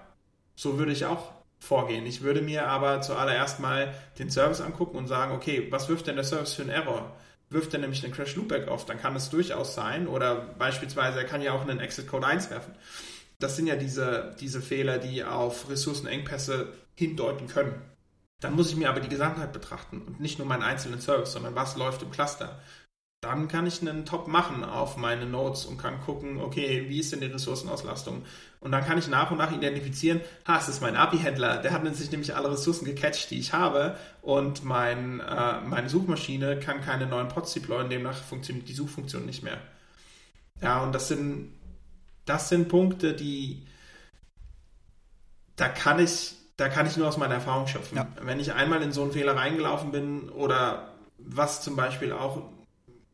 So 0.56 0.78
würde 0.78 0.92
ich 0.92 1.06
auch 1.06 1.32
vorgehen. 1.60 2.06
Ich 2.06 2.22
würde 2.22 2.42
mir 2.42 2.68
aber 2.68 3.02
zuallererst 3.02 3.60
mal 3.60 3.94
den 4.20 4.30
Service 4.30 4.62
angucken 4.62 4.98
und 4.98 5.08
sagen, 5.08 5.34
okay, 5.34 5.68
was 5.72 5.90
wirft 5.90 6.08
denn 6.08 6.16
der 6.16 6.26
Service 6.26 6.54
für 6.54 6.62
einen 6.62 6.72
Error? 6.72 7.16
Wirft 7.54 7.74
er 7.74 7.80
nämlich 7.80 8.04
einen 8.04 8.14
Crash 8.14 8.36
Loopback 8.36 8.68
auf, 8.68 8.86
dann 8.86 9.00
kann 9.00 9.16
es 9.16 9.30
durchaus 9.30 9.76
sein. 9.76 10.08
Oder 10.08 10.36
beispielsweise, 10.58 11.20
er 11.20 11.26
kann 11.26 11.42
ja 11.42 11.54
auch 11.54 11.62
einen 11.62 11.80
Exit 11.80 12.08
Code 12.08 12.26
1 12.26 12.50
werfen. 12.50 12.74
Das 13.40 13.56
sind 13.56 13.68
ja 13.68 13.76
diese, 13.76 14.36
diese 14.40 14.62
Fehler, 14.62 14.98
die 14.98 15.24
auf 15.24 15.70
Ressourcenengpässe 15.70 16.74
hindeuten 16.96 17.48
können. 17.48 17.82
Dann 18.40 18.56
muss 18.56 18.70
ich 18.70 18.76
mir 18.76 18.90
aber 18.90 19.00
die 19.00 19.10
Gesamtheit 19.10 19.54
betrachten 19.54 20.02
und 20.02 20.20
nicht 20.20 20.40
nur 20.40 20.48
meinen 20.48 20.64
einzelnen 20.64 21.00
Service, 21.00 21.32
sondern 21.32 21.56
was 21.56 21.78
läuft 21.78 22.02
im 22.02 22.12
Cluster 22.12 22.60
dann 23.24 23.48
kann 23.48 23.66
ich 23.66 23.80
einen 23.82 24.06
Top 24.06 24.28
machen 24.28 24.66
auf 24.66 24.98
meine 24.98 25.26
Notes 25.26 25.66
und 25.66 25.78
kann 25.78 26.02
gucken, 26.02 26.42
okay, 26.42 26.86
wie 26.90 27.00
ist 27.00 27.14
denn 27.14 27.22
die 27.22 27.28
Ressourcenauslastung? 27.28 28.26
Und 28.60 28.72
dann 28.72 28.86
kann 28.86 28.98
ich 28.98 29.08
nach 29.08 29.32
und 29.32 29.38
nach 29.38 29.54
identifizieren, 29.54 30.20
ha, 30.46 30.58
es 30.58 30.68
ist 30.68 30.82
mein 30.82 30.98
API-Händler, 30.98 31.58
der 31.58 31.72
hat 31.72 31.96
sich 31.96 32.12
nämlich 32.12 32.36
alle 32.36 32.52
Ressourcen 32.52 32.84
gecatcht, 32.84 33.32
die 33.32 33.40
ich 33.40 33.54
habe 33.54 33.98
und 34.22 34.66
mein, 34.66 35.22
äh, 35.22 35.62
meine 35.62 35.88
Suchmaschine 35.88 36.60
kann 36.60 36.82
keine 36.82 37.06
neuen 37.06 37.30
Pods 37.30 37.54
deployen, 37.54 37.90
demnach 37.90 38.18
funktioniert 38.18 38.68
die 38.68 38.74
Suchfunktion 38.74 39.26
nicht 39.26 39.42
mehr. 39.42 39.58
Ja, 40.62 40.84
und 40.84 40.94
das 40.94 41.08
sind, 41.08 41.54
das 42.26 42.50
sind 42.50 42.68
Punkte, 42.68 43.14
die, 43.14 43.66
da 45.56 45.70
kann 45.70 46.00
ich, 46.00 46.36
da 46.58 46.68
kann 46.68 46.88
ich 46.88 46.98
nur 46.98 47.08
aus 47.08 47.18
meiner 47.18 47.36
Erfahrung 47.36 47.68
schöpfen. 47.68 47.98
Ja. 47.98 48.08
Wenn 48.22 48.42
ich 48.42 48.54
einmal 48.54 48.82
in 48.82 48.92
so 48.92 49.02
einen 49.02 49.14
Fehler 49.14 49.38
reingelaufen 49.38 49.92
bin 49.92 50.30
oder 50.30 50.90
was 51.18 51.62
zum 51.62 51.78
Beispiel 51.78 52.12
auch 52.12 52.42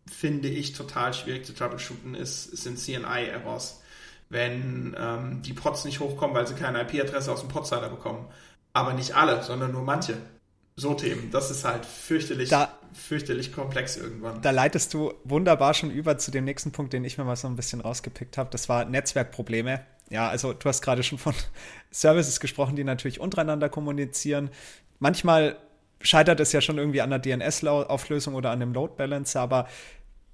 finde 0.10 0.48
ich 0.48 0.74
total 0.74 1.14
schwierig 1.14 1.46
zu 1.46 1.54
troubleshooten, 1.54 2.16
ist, 2.16 2.56
sind 2.58 2.80
CNI-Errors. 2.80 3.82
Wenn 4.30 4.96
ähm, 5.00 5.42
die 5.42 5.54
Pods 5.54 5.86
nicht 5.86 6.00
hochkommen, 6.00 6.36
weil 6.36 6.46
sie 6.46 6.54
keine 6.54 6.82
IP-Adresse 6.82 7.32
aus 7.32 7.40
dem 7.40 7.50
Podsider 7.50 7.90
bekommen. 7.90 8.28
Aber 8.74 8.94
nicht 8.94 9.16
alle, 9.16 9.42
sondern 9.44 9.72
nur 9.72 9.82
manche. 9.82 10.18
So 10.76 10.94
Themen. 10.94 11.30
Das 11.32 11.52
ist 11.52 11.66
halt 11.66 11.86
fürchterlich, 11.86 12.50
da, 12.50 12.72
fürchterlich 12.94 13.52
komplex 13.52 13.98
irgendwann. 13.98 14.42
Da 14.42 14.52
leitest 14.52 14.94
du 14.94 15.14
wunderbar 15.26 15.74
schon 15.74 15.92
über 15.92 16.18
zu 16.18 16.32
dem 16.32 16.46
nächsten 16.46 16.72
Punkt, 16.72 16.94
den 16.94 17.04
ich 17.04 17.18
mir 17.18 17.26
mal 17.26 17.36
so 17.36 17.48
ein 17.48 17.56
bisschen 17.56 17.82
rausgepickt 17.82 18.38
habe. 18.38 18.50
Das 18.52 18.70
war 18.70 18.86
Netzwerkprobleme. 18.86 19.82
Ja, 20.10 20.30
also 20.30 20.54
du 20.54 20.70
hast 20.70 20.82
gerade 20.82 21.04
schon 21.04 21.18
von 21.18 21.34
Services 21.92 22.40
gesprochen, 22.40 22.76
die 22.76 22.84
natürlich 22.84 23.20
untereinander 23.20 23.68
kommunizieren. 23.68 24.50
Manchmal 25.00 25.58
scheitert 26.02 26.40
es 26.40 26.52
ja 26.52 26.62
schon 26.62 26.78
irgendwie 26.78 27.02
an 27.02 27.10
der 27.10 27.20
DNS-Auflösung 27.20 28.36
oder 28.36 28.52
an 28.52 28.60
dem 28.60 28.74
Load 28.74 28.94
Balancer, 28.96 29.42
aber 29.42 29.68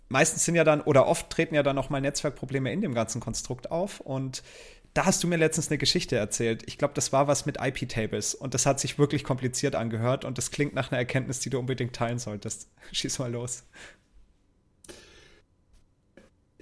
meistens 0.10 0.46
sind 0.46 0.56
ja 0.56 0.64
dann 0.64 0.82
oder 0.82 1.08
oft 1.08 1.30
treten 1.30 1.56
ja 1.56 1.64
dann 1.64 1.78
auch 1.78 1.90
mal 1.90 2.02
Netzwerkprobleme 2.02 2.72
in 2.72 2.82
dem 2.82 2.94
ganzen 2.94 3.22
Konstrukt 3.22 3.72
auf 3.72 4.00
und 4.00 4.44
da 4.96 5.06
hast 5.06 5.22
du 5.22 5.28
mir 5.28 5.36
letztens 5.36 5.68
eine 5.70 5.78
Geschichte 5.78 6.16
erzählt. 6.16 6.64
Ich 6.68 6.78
glaube, 6.78 6.94
das 6.94 7.12
war 7.12 7.28
was 7.28 7.46
mit 7.46 7.58
IP-Tables 7.62 8.34
und 8.34 8.54
das 8.54 8.66
hat 8.66 8.80
sich 8.80 8.98
wirklich 8.98 9.26
kompliziert 9.26 9.76
angehört 9.76 10.24
und 10.24 10.38
das 10.38 10.52
klingt 10.52 10.74
nach 10.74 10.90
einer 10.90 11.00
Erkenntnis, 11.00 11.42
die 11.42 11.50
du 11.50 11.60
unbedingt 11.60 11.94
teilen 11.94 12.18
solltest. 12.18 12.70
Schieß 12.94 13.20
mal 13.20 13.32
los. 13.32 13.64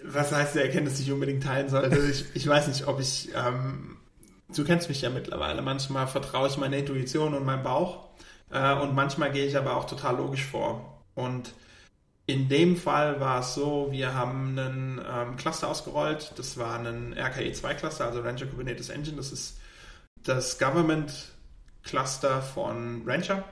Was 0.04 0.32
heißt 0.32 0.56
der 0.56 0.66
Erkenntnis, 0.66 0.98
die 0.98 1.04
ich 1.04 1.12
unbedingt 1.12 1.44
teilen 1.44 1.70
sollte? 1.70 1.98
Ich, 2.10 2.26
ich 2.34 2.48
weiß 2.48 2.68
nicht, 2.68 2.88
ob 2.88 3.00
ich. 3.00 3.30
Ähm, 3.36 3.98
du 4.54 4.66
kennst 4.66 4.90
mich 4.90 5.02
ja 5.02 5.12
mittlerweile. 5.12 5.62
Manchmal 5.62 6.08
vertraue 6.08 6.48
ich 6.48 6.58
meiner 6.58 6.78
Intuition 6.78 7.36
und 7.36 7.46
meinem 7.46 7.64
Bauch 7.64 8.10
äh, 8.52 8.74
und 8.74 8.96
manchmal 8.96 9.32
gehe 9.32 9.46
ich 9.46 9.56
aber 9.56 9.78
auch 9.78 9.86
total 9.86 10.18
logisch 10.18 10.44
vor. 10.44 11.04
Und 11.14 11.54
in 12.26 12.48
dem 12.48 12.78
Fall 12.78 13.20
war 13.20 13.42
es 13.42 13.54
so, 13.54 13.90
wir 13.92 14.14
haben 14.14 14.58
einen 14.58 15.02
ähm, 15.06 15.36
Cluster 15.36 15.68
ausgerollt. 15.68 16.34
Das 16.38 16.58
war 16.58 16.80
ein 16.80 17.14
RKE2-Cluster, 17.16 18.06
also 18.06 18.22
Rancher 18.22 18.46
Kubernetes 18.46 18.90
Engine. 18.90 19.18
Das 19.18 19.32
ist 19.32 19.58
das 20.24 20.58
Government-Cluster 20.58 22.42
von 22.42 23.04
Rancher. 23.06 23.44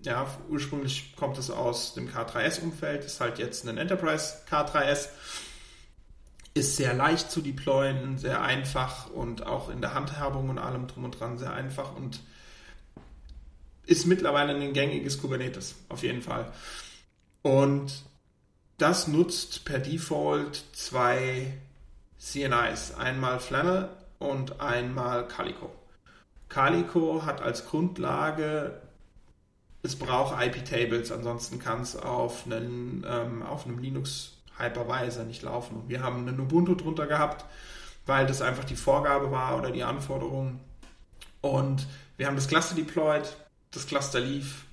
Ja, 0.00 0.26
ursprünglich 0.48 1.14
kommt 1.16 1.38
es 1.38 1.50
aus 1.50 1.94
dem 1.94 2.08
K3S-Umfeld, 2.08 3.04
ist 3.04 3.20
halt 3.20 3.38
jetzt 3.38 3.66
ein 3.66 3.76
Enterprise 3.78 4.36
K3S. 4.50 5.08
Ist 6.54 6.76
sehr 6.76 6.94
leicht 6.94 7.30
zu 7.30 7.40
deployen, 7.40 8.16
sehr 8.16 8.40
einfach 8.42 9.10
und 9.10 9.46
auch 9.46 9.68
in 9.68 9.80
der 9.80 9.92
Handhabung 9.92 10.48
und 10.48 10.58
allem 10.58 10.86
drum 10.86 11.04
und 11.04 11.18
dran 11.18 11.36
sehr 11.36 11.52
einfach 11.52 11.94
und 11.96 12.20
ist 13.86 14.06
mittlerweile 14.06 14.54
ein 14.54 14.72
gängiges 14.72 15.20
Kubernetes, 15.20 15.74
auf 15.88 16.02
jeden 16.02 16.22
Fall. 16.22 16.52
Und 17.42 18.04
das 18.78 19.06
nutzt 19.08 19.64
per 19.64 19.78
Default 19.78 20.64
zwei 20.72 21.58
CNIs, 22.18 22.94
einmal 22.94 23.38
Flannel 23.38 23.88
und 24.18 24.60
einmal 24.60 25.28
Calico. 25.28 25.70
Calico 26.48 27.24
hat 27.24 27.42
als 27.42 27.66
Grundlage, 27.66 28.80
es 29.82 29.96
braucht 29.96 30.42
IP-Tables, 30.42 31.12
ansonsten 31.12 31.58
kann 31.58 31.82
es 31.82 31.96
auf, 31.96 32.44
ähm, 32.50 33.42
auf 33.46 33.66
einem 33.66 33.78
Linux 33.78 34.32
Hypervisor 34.58 35.24
nicht 35.24 35.42
laufen. 35.42 35.76
Und 35.76 35.88
wir 35.88 36.02
haben 36.02 36.26
einen 36.26 36.40
Ubuntu 36.40 36.74
drunter 36.74 37.06
gehabt, 37.06 37.44
weil 38.06 38.26
das 38.26 38.40
einfach 38.40 38.64
die 38.64 38.76
Vorgabe 38.76 39.30
war 39.30 39.58
oder 39.58 39.70
die 39.70 39.82
Anforderung. 39.82 40.60
Und 41.40 41.86
wir 42.16 42.26
haben 42.26 42.36
das 42.36 42.48
Cluster 42.48 42.74
deployed, 42.74 43.36
das 43.72 43.86
Cluster 43.86 44.20
lief. 44.20 44.64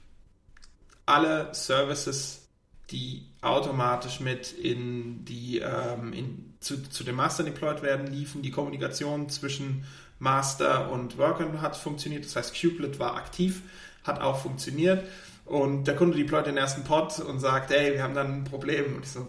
Alle 1.06 1.54
Services 1.54 2.48
die 2.92 3.31
automatisch 3.42 4.20
mit 4.20 4.52
in 4.52 5.26
die 5.26 5.60
ähm, 5.60 6.14
in, 6.14 6.54
zu, 6.60 6.82
zu 6.90 7.04
dem 7.04 7.16
Master 7.16 7.44
deployed 7.44 7.82
werden, 7.82 8.08
liefen. 8.08 8.42
Die 8.42 8.52
Kommunikation 8.52 9.30
zwischen 9.30 9.86
Master 10.20 10.92
und 10.92 11.18
Worker 11.18 11.62
hat 11.62 11.76
funktioniert. 11.76 12.24
Das 12.26 12.36
heißt, 12.36 12.60
Kubelet 12.60 13.00
war 13.00 13.16
aktiv, 13.16 13.64
hat 14.04 14.22
auch 14.22 14.40
funktioniert. 14.40 15.04
Und 15.46 15.86
der 15.86 15.96
Kunde 15.96 16.18
deployt 16.18 16.46
den 16.46 16.58
ersten 16.58 16.84
Pod 16.84 17.20
und 17.20 17.40
sagt, 17.40 17.72
hey, 17.72 17.94
wir 17.94 18.04
haben 18.04 18.14
dann 18.14 18.42
ein 18.42 18.44
Problem. 18.44 18.96
Und 18.96 19.06
ich 19.06 19.12
so, 19.12 19.28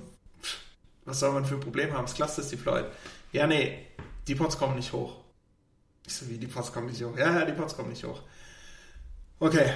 was 1.06 1.18
soll 1.18 1.32
man 1.32 1.46
für 1.46 1.54
ein 1.54 1.60
Problem 1.60 1.92
haben? 1.92 2.04
Das 2.04 2.14
Cluster 2.14 2.42
ist 2.42 2.52
deployed. 2.52 2.84
Ja, 3.32 3.46
nee, 3.46 3.86
die 4.28 4.34
Pods 4.34 4.58
kommen 4.58 4.76
nicht 4.76 4.92
hoch. 4.92 5.16
Ich 6.06 6.14
so, 6.14 6.28
wie, 6.28 6.36
die 6.36 6.46
Pods 6.46 6.72
kommen 6.72 6.88
nicht 6.88 7.02
hoch? 7.02 7.16
Ja, 7.16 7.38
ja, 7.38 7.44
die 7.46 7.52
Pods 7.52 7.74
kommen 7.74 7.88
nicht 7.88 8.04
hoch. 8.04 8.20
Okay, 9.40 9.72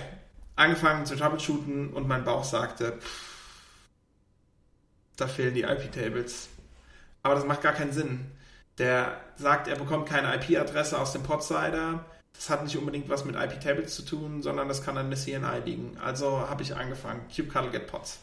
angefangen 0.55 1.07
zu 1.07 1.17
troubleshooten 1.17 1.93
und 1.95 2.07
mein 2.07 2.25
Bauch 2.25 2.45
sagte, 2.45 2.99
pff, 3.01 3.36
da 5.17 5.27
fehlen 5.27 5.55
die 5.55 5.63
IP-Tables. 5.63 6.49
Aber 7.23 7.35
das 7.35 7.45
macht 7.45 7.63
gar 7.63 7.73
keinen 7.73 7.93
Sinn. 7.93 8.31
Der 8.79 9.21
sagt, 9.37 9.69
er 9.69 9.77
bekommt 9.77 10.09
keine 10.09 10.35
IP-Adresse 10.35 10.99
aus 10.99 11.13
dem 11.13 11.23
Podsider. 11.23 12.05
Das 12.35 12.51
hat 12.51 12.63
nicht 12.63 12.77
unbedingt 12.77 13.09
was 13.09 13.25
mit 13.25 13.35
IP-Tables 13.35 13.95
zu 13.95 14.03
tun, 14.03 14.43
sondern 14.43 14.69
das 14.69 14.85
kann 14.85 14.99
an 14.99 15.11
der 15.11 15.19
CNI 15.19 15.61
liegen. 15.65 15.97
Also 15.99 16.49
habe 16.49 16.63
ich 16.63 16.77
angefangen. 16.77 17.23
kubectl 17.35 17.71
get 17.71 17.87
Pods. 17.87 18.21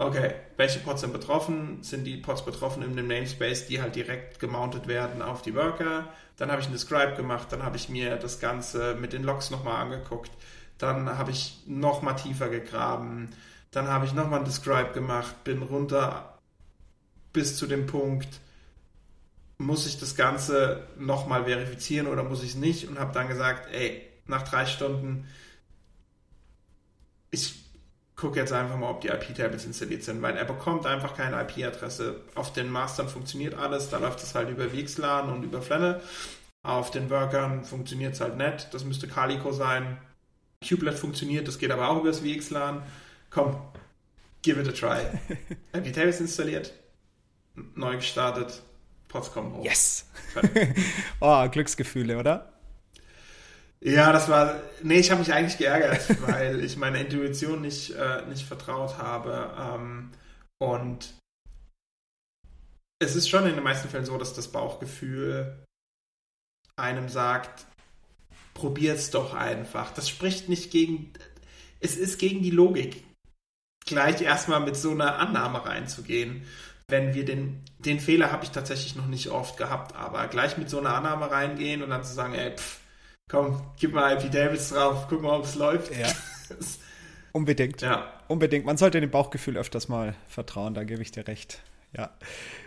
Okay, 0.00 0.32
welche 0.56 0.78
Pods 0.78 1.00
sind 1.00 1.12
betroffen? 1.12 1.82
Sind 1.82 2.04
die 2.04 2.16
Pods 2.18 2.44
betroffen 2.44 2.84
in 2.84 2.96
dem 2.96 3.08
Namespace, 3.08 3.66
die 3.66 3.82
halt 3.82 3.96
direkt 3.96 4.38
gemountet 4.38 4.86
werden 4.86 5.22
auf 5.22 5.42
die 5.42 5.54
Worker? 5.56 6.08
Dann 6.36 6.50
habe 6.50 6.60
ich 6.60 6.68
einen 6.68 6.74
Describe 6.74 7.16
gemacht, 7.16 7.48
dann 7.50 7.64
habe 7.64 7.76
ich 7.76 7.88
mir 7.88 8.16
das 8.16 8.38
Ganze 8.38 8.94
mit 8.94 9.12
den 9.12 9.24
Logs 9.24 9.50
nochmal 9.50 9.82
angeguckt. 9.82 10.30
Dann 10.78 11.18
habe 11.18 11.32
ich 11.32 11.64
nochmal 11.66 12.14
tiefer 12.14 12.48
gegraben 12.48 13.30
dann 13.70 13.88
habe 13.88 14.06
ich 14.06 14.14
nochmal 14.14 14.40
ein 14.40 14.44
Describe 14.44 14.92
gemacht, 14.92 15.44
bin 15.44 15.62
runter 15.62 16.38
bis 17.32 17.56
zu 17.56 17.66
dem 17.66 17.86
Punkt, 17.86 18.40
muss 19.58 19.86
ich 19.86 19.98
das 19.98 20.14
Ganze 20.14 20.86
nochmal 20.98 21.44
verifizieren 21.44 22.06
oder 22.06 22.22
muss 22.22 22.42
ich 22.42 22.50
es 22.50 22.56
nicht? 22.56 22.88
Und 22.88 22.98
habe 22.98 23.12
dann 23.12 23.28
gesagt, 23.28 23.72
ey, 23.72 24.02
nach 24.26 24.42
drei 24.42 24.66
Stunden, 24.66 25.26
ich 27.30 27.54
gucke 28.16 28.38
jetzt 28.38 28.52
einfach 28.52 28.76
mal, 28.76 28.90
ob 28.90 29.00
die 29.00 29.08
IP-Tables 29.08 29.64
installiert 29.64 30.02
sind, 30.02 30.22
weil 30.22 30.36
er 30.36 30.44
bekommt 30.44 30.86
einfach 30.86 31.16
keine 31.16 31.40
IP-Adresse. 31.42 32.16
Auf 32.34 32.52
den 32.52 32.70
Mastern 32.70 33.08
funktioniert 33.08 33.54
alles, 33.54 33.90
da 33.90 33.98
läuft 33.98 34.22
es 34.22 34.34
halt 34.34 34.48
über 34.50 34.68
VXLAN 34.70 35.30
und 35.30 35.42
über 35.44 35.62
Flannel. 35.62 36.00
Auf 36.62 36.90
den 36.90 37.10
Workern 37.10 37.64
funktioniert 37.64 38.14
es 38.14 38.20
halt 38.20 38.36
nicht, 38.36 38.72
das 38.72 38.84
müsste 38.84 39.06
Calico 39.06 39.52
sein. 39.52 39.98
Kubelet 40.66 40.98
funktioniert, 40.98 41.46
das 41.46 41.58
geht 41.58 41.70
aber 41.70 41.88
auch 41.88 41.98
über 41.98 42.08
das 42.08 42.20
VXLAN 42.20 42.82
komm, 43.30 43.56
give 44.42 44.60
it 44.60 44.68
a 44.68 44.72
try. 44.72 45.04
Tables 45.92 46.20
installiert, 46.20 46.72
neu 47.74 47.96
gestartet, 47.96 48.62
Pots 49.08 49.32
kommen 49.32 49.54
hoch. 49.54 49.64
Yes! 49.64 50.06
oh, 51.20 51.48
Glücksgefühle, 51.48 52.18
oder? 52.18 52.52
Ja, 53.80 54.12
das 54.12 54.28
war. 54.28 54.60
Nee, 54.82 54.98
ich 54.98 55.10
habe 55.10 55.20
mich 55.20 55.32
eigentlich 55.32 55.58
geärgert, 55.58 56.20
weil 56.26 56.62
ich 56.64 56.76
meiner 56.76 56.98
Intuition 56.98 57.60
nicht, 57.60 57.90
äh, 57.90 58.26
nicht 58.26 58.46
vertraut 58.46 58.98
habe. 58.98 59.54
Ähm, 59.58 60.10
und 60.58 61.14
es 63.00 63.14
ist 63.14 63.28
schon 63.28 63.46
in 63.46 63.54
den 63.54 63.62
meisten 63.62 63.88
Fällen 63.88 64.04
so, 64.04 64.18
dass 64.18 64.34
das 64.34 64.48
Bauchgefühl 64.48 65.64
einem 66.76 67.08
sagt, 67.08 67.66
probier's 68.54 69.10
doch 69.10 69.34
einfach. 69.34 69.92
Das 69.92 70.08
spricht 70.08 70.48
nicht 70.48 70.70
gegen. 70.70 71.12
Es 71.80 71.96
ist 71.96 72.18
gegen 72.18 72.42
die 72.42 72.50
Logik, 72.50 73.04
gleich 73.88 74.20
erstmal 74.20 74.60
mit 74.60 74.76
so 74.76 74.92
einer 74.92 75.18
Annahme 75.18 75.64
reinzugehen. 75.64 76.44
Wenn 76.88 77.14
wir 77.14 77.24
den, 77.24 77.62
den 77.78 78.00
Fehler 78.00 78.32
habe 78.32 78.44
ich 78.44 78.50
tatsächlich 78.50 78.96
noch 78.96 79.06
nicht 79.06 79.28
oft 79.28 79.56
gehabt, 79.56 79.94
aber 79.94 80.26
gleich 80.28 80.56
mit 80.56 80.70
so 80.70 80.78
einer 80.78 80.94
Annahme 80.94 81.30
reingehen 81.30 81.82
und 81.82 81.90
dann 81.90 82.04
zu 82.04 82.14
sagen, 82.14 82.34
ey, 82.34 82.56
pff, 82.56 82.78
komm, 83.28 83.62
gib 83.78 83.92
mal 83.92 84.14
IP 84.14 84.30
Davis 84.30 84.70
drauf, 84.70 85.06
guck 85.08 85.22
mal, 85.22 85.36
ob 85.36 85.44
es 85.44 85.54
läuft. 85.54 85.94
Ja. 85.96 86.08
Unbedingt. 87.32 87.82
Ja. 87.82 88.12
Unbedingt. 88.28 88.64
Man 88.64 88.76
sollte 88.76 89.00
dem 89.00 89.10
Bauchgefühl 89.10 89.56
öfters 89.56 89.88
mal 89.88 90.14
vertrauen, 90.28 90.74
da 90.74 90.84
gebe 90.84 91.02
ich 91.02 91.12
dir 91.12 91.26
recht. 91.28 91.62
Ja. 91.96 92.10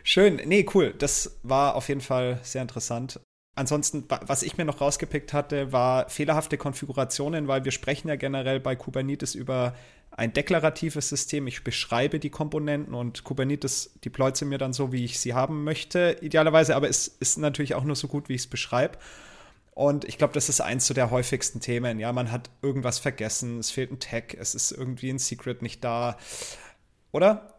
Schön. 0.03 0.41
Nee, 0.45 0.65
cool. 0.73 0.93
Das 0.97 1.39
war 1.43 1.75
auf 1.75 1.89
jeden 1.89 2.01
Fall 2.01 2.39
sehr 2.43 2.61
interessant. 2.61 3.19
Ansonsten, 3.55 4.05
was 4.07 4.43
ich 4.43 4.57
mir 4.57 4.65
noch 4.65 4.79
rausgepickt 4.79 5.33
hatte, 5.33 5.71
war 5.73 6.09
fehlerhafte 6.09 6.57
Konfigurationen, 6.57 7.47
weil 7.47 7.65
wir 7.65 7.71
sprechen 7.71 8.07
ja 8.07 8.15
generell 8.15 8.59
bei 8.59 8.75
Kubernetes 8.75 9.35
über 9.35 9.75
ein 10.21 10.33
deklaratives 10.33 11.09
System. 11.09 11.47
Ich 11.47 11.63
beschreibe 11.63 12.19
die 12.19 12.29
Komponenten 12.29 12.93
und 12.93 13.23
Kubernetes 13.23 13.95
deployt 14.05 14.37
sie 14.37 14.45
mir 14.45 14.59
dann 14.59 14.71
so, 14.71 14.91
wie 14.91 15.03
ich 15.03 15.19
sie 15.19 15.33
haben 15.33 15.63
möchte, 15.63 16.17
idealerweise, 16.21 16.75
aber 16.75 16.87
es 16.87 17.07
ist 17.07 17.39
natürlich 17.39 17.73
auch 17.73 17.83
nur 17.83 17.95
so 17.95 18.07
gut, 18.07 18.29
wie 18.29 18.35
ich 18.35 18.41
es 18.41 18.47
beschreibe. 18.47 18.99
Und 19.73 20.05
ich 20.05 20.19
glaube, 20.19 20.33
das 20.35 20.47
ist 20.47 20.61
eins 20.61 20.85
so 20.85 20.93
der 20.93 21.09
häufigsten 21.09 21.59
Themen. 21.59 21.99
Ja, 21.99 22.13
man 22.13 22.31
hat 22.31 22.51
irgendwas 22.61 22.99
vergessen, 22.99 23.57
es 23.57 23.71
fehlt 23.71 23.91
ein 23.91 23.99
Tag, 23.99 24.35
es 24.35 24.53
ist 24.53 24.71
irgendwie 24.71 25.09
ein 25.09 25.17
Secret 25.17 25.63
nicht 25.63 25.83
da. 25.83 26.17
Oder? 27.11 27.55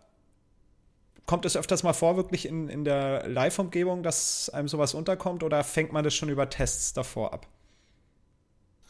Kommt 1.27 1.45
es 1.45 1.57
öfters 1.57 1.83
mal 1.83 1.95
vor, 1.95 2.17
wirklich 2.17 2.47
in, 2.47 2.69
in 2.69 2.85
der 2.85 3.27
Live-Umgebung, 3.27 4.05
dass 4.05 4.51
einem 4.51 4.69
sowas 4.69 4.95
unterkommt 4.95 5.43
oder 5.43 5.65
fängt 5.65 5.93
man 5.93 6.05
das 6.05 6.15
schon 6.15 6.29
über 6.29 6.49
Tests 6.49 6.93
davor 6.93 7.35
ab? 7.35 7.49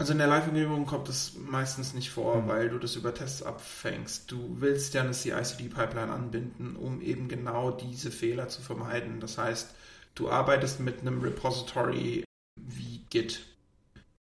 Also 0.03 0.15
in 0.15 0.19
der 0.19 0.27
Live-Umgebung 0.27 0.85
kommt 0.85 1.09
es 1.09 1.35
meistens 1.37 1.95
nicht 1.95 2.11
vor, 2.11 2.43
mhm. 2.43 2.49
weil 2.49 2.69
du 2.71 2.79
das 2.81 2.97
über 2.97 3.15
Tests 3.15 3.41
abfängst. 3.41 4.29
Du 4.33 4.57
willst 4.59 4.95
ja 4.95 5.03
eine 5.03 5.13
CI-CD-Pipeline 5.13 6.13
anbinden, 6.13 6.75
um 6.75 7.01
eben 7.01 7.29
genau 7.29 7.71
diese 7.71 8.11
Fehler 8.11 8.49
zu 8.49 8.63
vermeiden. 8.63 9.21
Das 9.21 9.39
heißt, 9.39 9.73
du 10.17 10.29
arbeitest 10.29 10.81
mit 10.81 11.03
einem 11.03 11.21
Repository 11.21 12.25
wie 12.57 13.05
Git. 13.11 13.47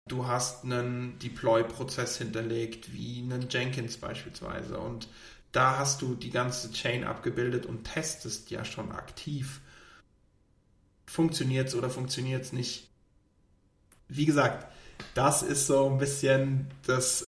Du 0.07 0.27
hast 0.27 0.65
einen 0.65 1.19
Deploy-Prozess 1.19 2.19
hinterlegt, 2.19 2.93
wie 2.93 3.23
einen 3.23 3.49
Jenkins 3.49 3.97
beispielsweise. 3.97 4.79
Und 4.79 5.09
da 5.51 5.79
hast 5.79 6.03
du 6.03 6.15
die 6.15 6.31
ganze 6.31 6.71
Chain 6.73 7.05
abgebildet 7.05 7.65
und 7.65 7.85
testest 7.85 8.51
ja 8.51 8.67
schon 8.67 8.93
aktiv. 8.93 9.63
Funktioniert 11.07 11.69
es 11.69 11.75
oder 11.75 11.89
funktioniert 11.89 12.43
es 12.43 12.53
nicht? 12.53 12.91
Wie 14.09 14.27
gesagt, 14.27 14.71
das 15.15 15.43
ist 15.43 15.67
so 15.67 15.89
ein 15.89 15.99
bisschen 15.99 16.71
das, 16.87 17.25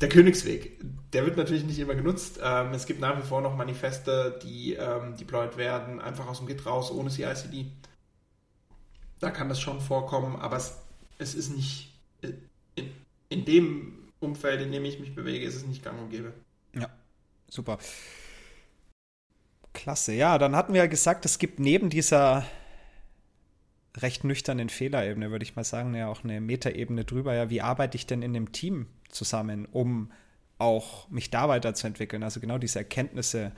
der 0.00 0.08
Königsweg. 0.08 0.80
Der 1.12 1.24
wird 1.24 1.36
natürlich 1.36 1.64
nicht 1.64 1.78
immer 1.78 1.94
genutzt. 1.94 2.40
Ähm, 2.42 2.72
es 2.72 2.86
gibt 2.86 3.00
nach 3.00 3.18
wie 3.18 3.26
vor 3.26 3.40
noch 3.40 3.56
Manifeste, 3.56 4.38
die 4.42 4.74
ähm, 4.74 5.16
deployed 5.16 5.56
werden, 5.56 6.00
einfach 6.00 6.26
aus 6.26 6.38
dem 6.38 6.46
Git 6.46 6.66
raus, 6.66 6.90
ohne 6.90 7.10
CICD. 7.10 7.66
Da 9.20 9.30
kann 9.30 9.48
das 9.48 9.60
schon 9.60 9.80
vorkommen, 9.80 10.36
aber 10.36 10.56
es, 10.56 10.78
es 11.18 11.34
ist 11.34 11.50
nicht 11.54 11.92
in, 12.74 12.92
in 13.28 13.44
dem 13.44 14.10
Umfeld, 14.20 14.60
in 14.60 14.72
dem 14.72 14.84
ich 14.84 14.98
mich 14.98 15.14
bewege, 15.14 15.44
ist 15.44 15.56
es 15.56 15.66
nicht 15.66 15.82
gang 15.82 16.00
und 16.00 16.10
gäbe. 16.10 16.32
Ja, 16.74 16.88
super. 17.48 17.78
Klasse. 19.72 20.12
Ja, 20.12 20.38
dann 20.38 20.56
hatten 20.56 20.72
wir 20.72 20.82
ja 20.82 20.86
gesagt, 20.86 21.24
es 21.24 21.38
gibt 21.38 21.60
neben 21.60 21.90
dieser 21.90 22.44
recht 24.02 24.24
nüchternen 24.24 24.68
Fehlerebene, 24.68 25.30
würde 25.30 25.42
ich 25.42 25.56
mal 25.56 25.64
sagen, 25.64 25.94
ja 25.94 26.08
auch 26.08 26.24
eine 26.24 26.40
Metaebene 26.40 27.04
drüber. 27.04 27.34
Ja, 27.34 27.50
wie 27.50 27.60
arbeite 27.60 27.96
ich 27.96 28.06
denn 28.06 28.22
in 28.22 28.34
einem 28.34 28.52
Team 28.52 28.86
zusammen, 29.08 29.66
um 29.66 30.12
auch 30.58 31.08
mich 31.10 31.30
da 31.30 31.48
weiterzuentwickeln? 31.48 32.22
Also 32.22 32.40
genau 32.40 32.58
diese 32.58 32.80
Erkenntnisse 32.80 33.52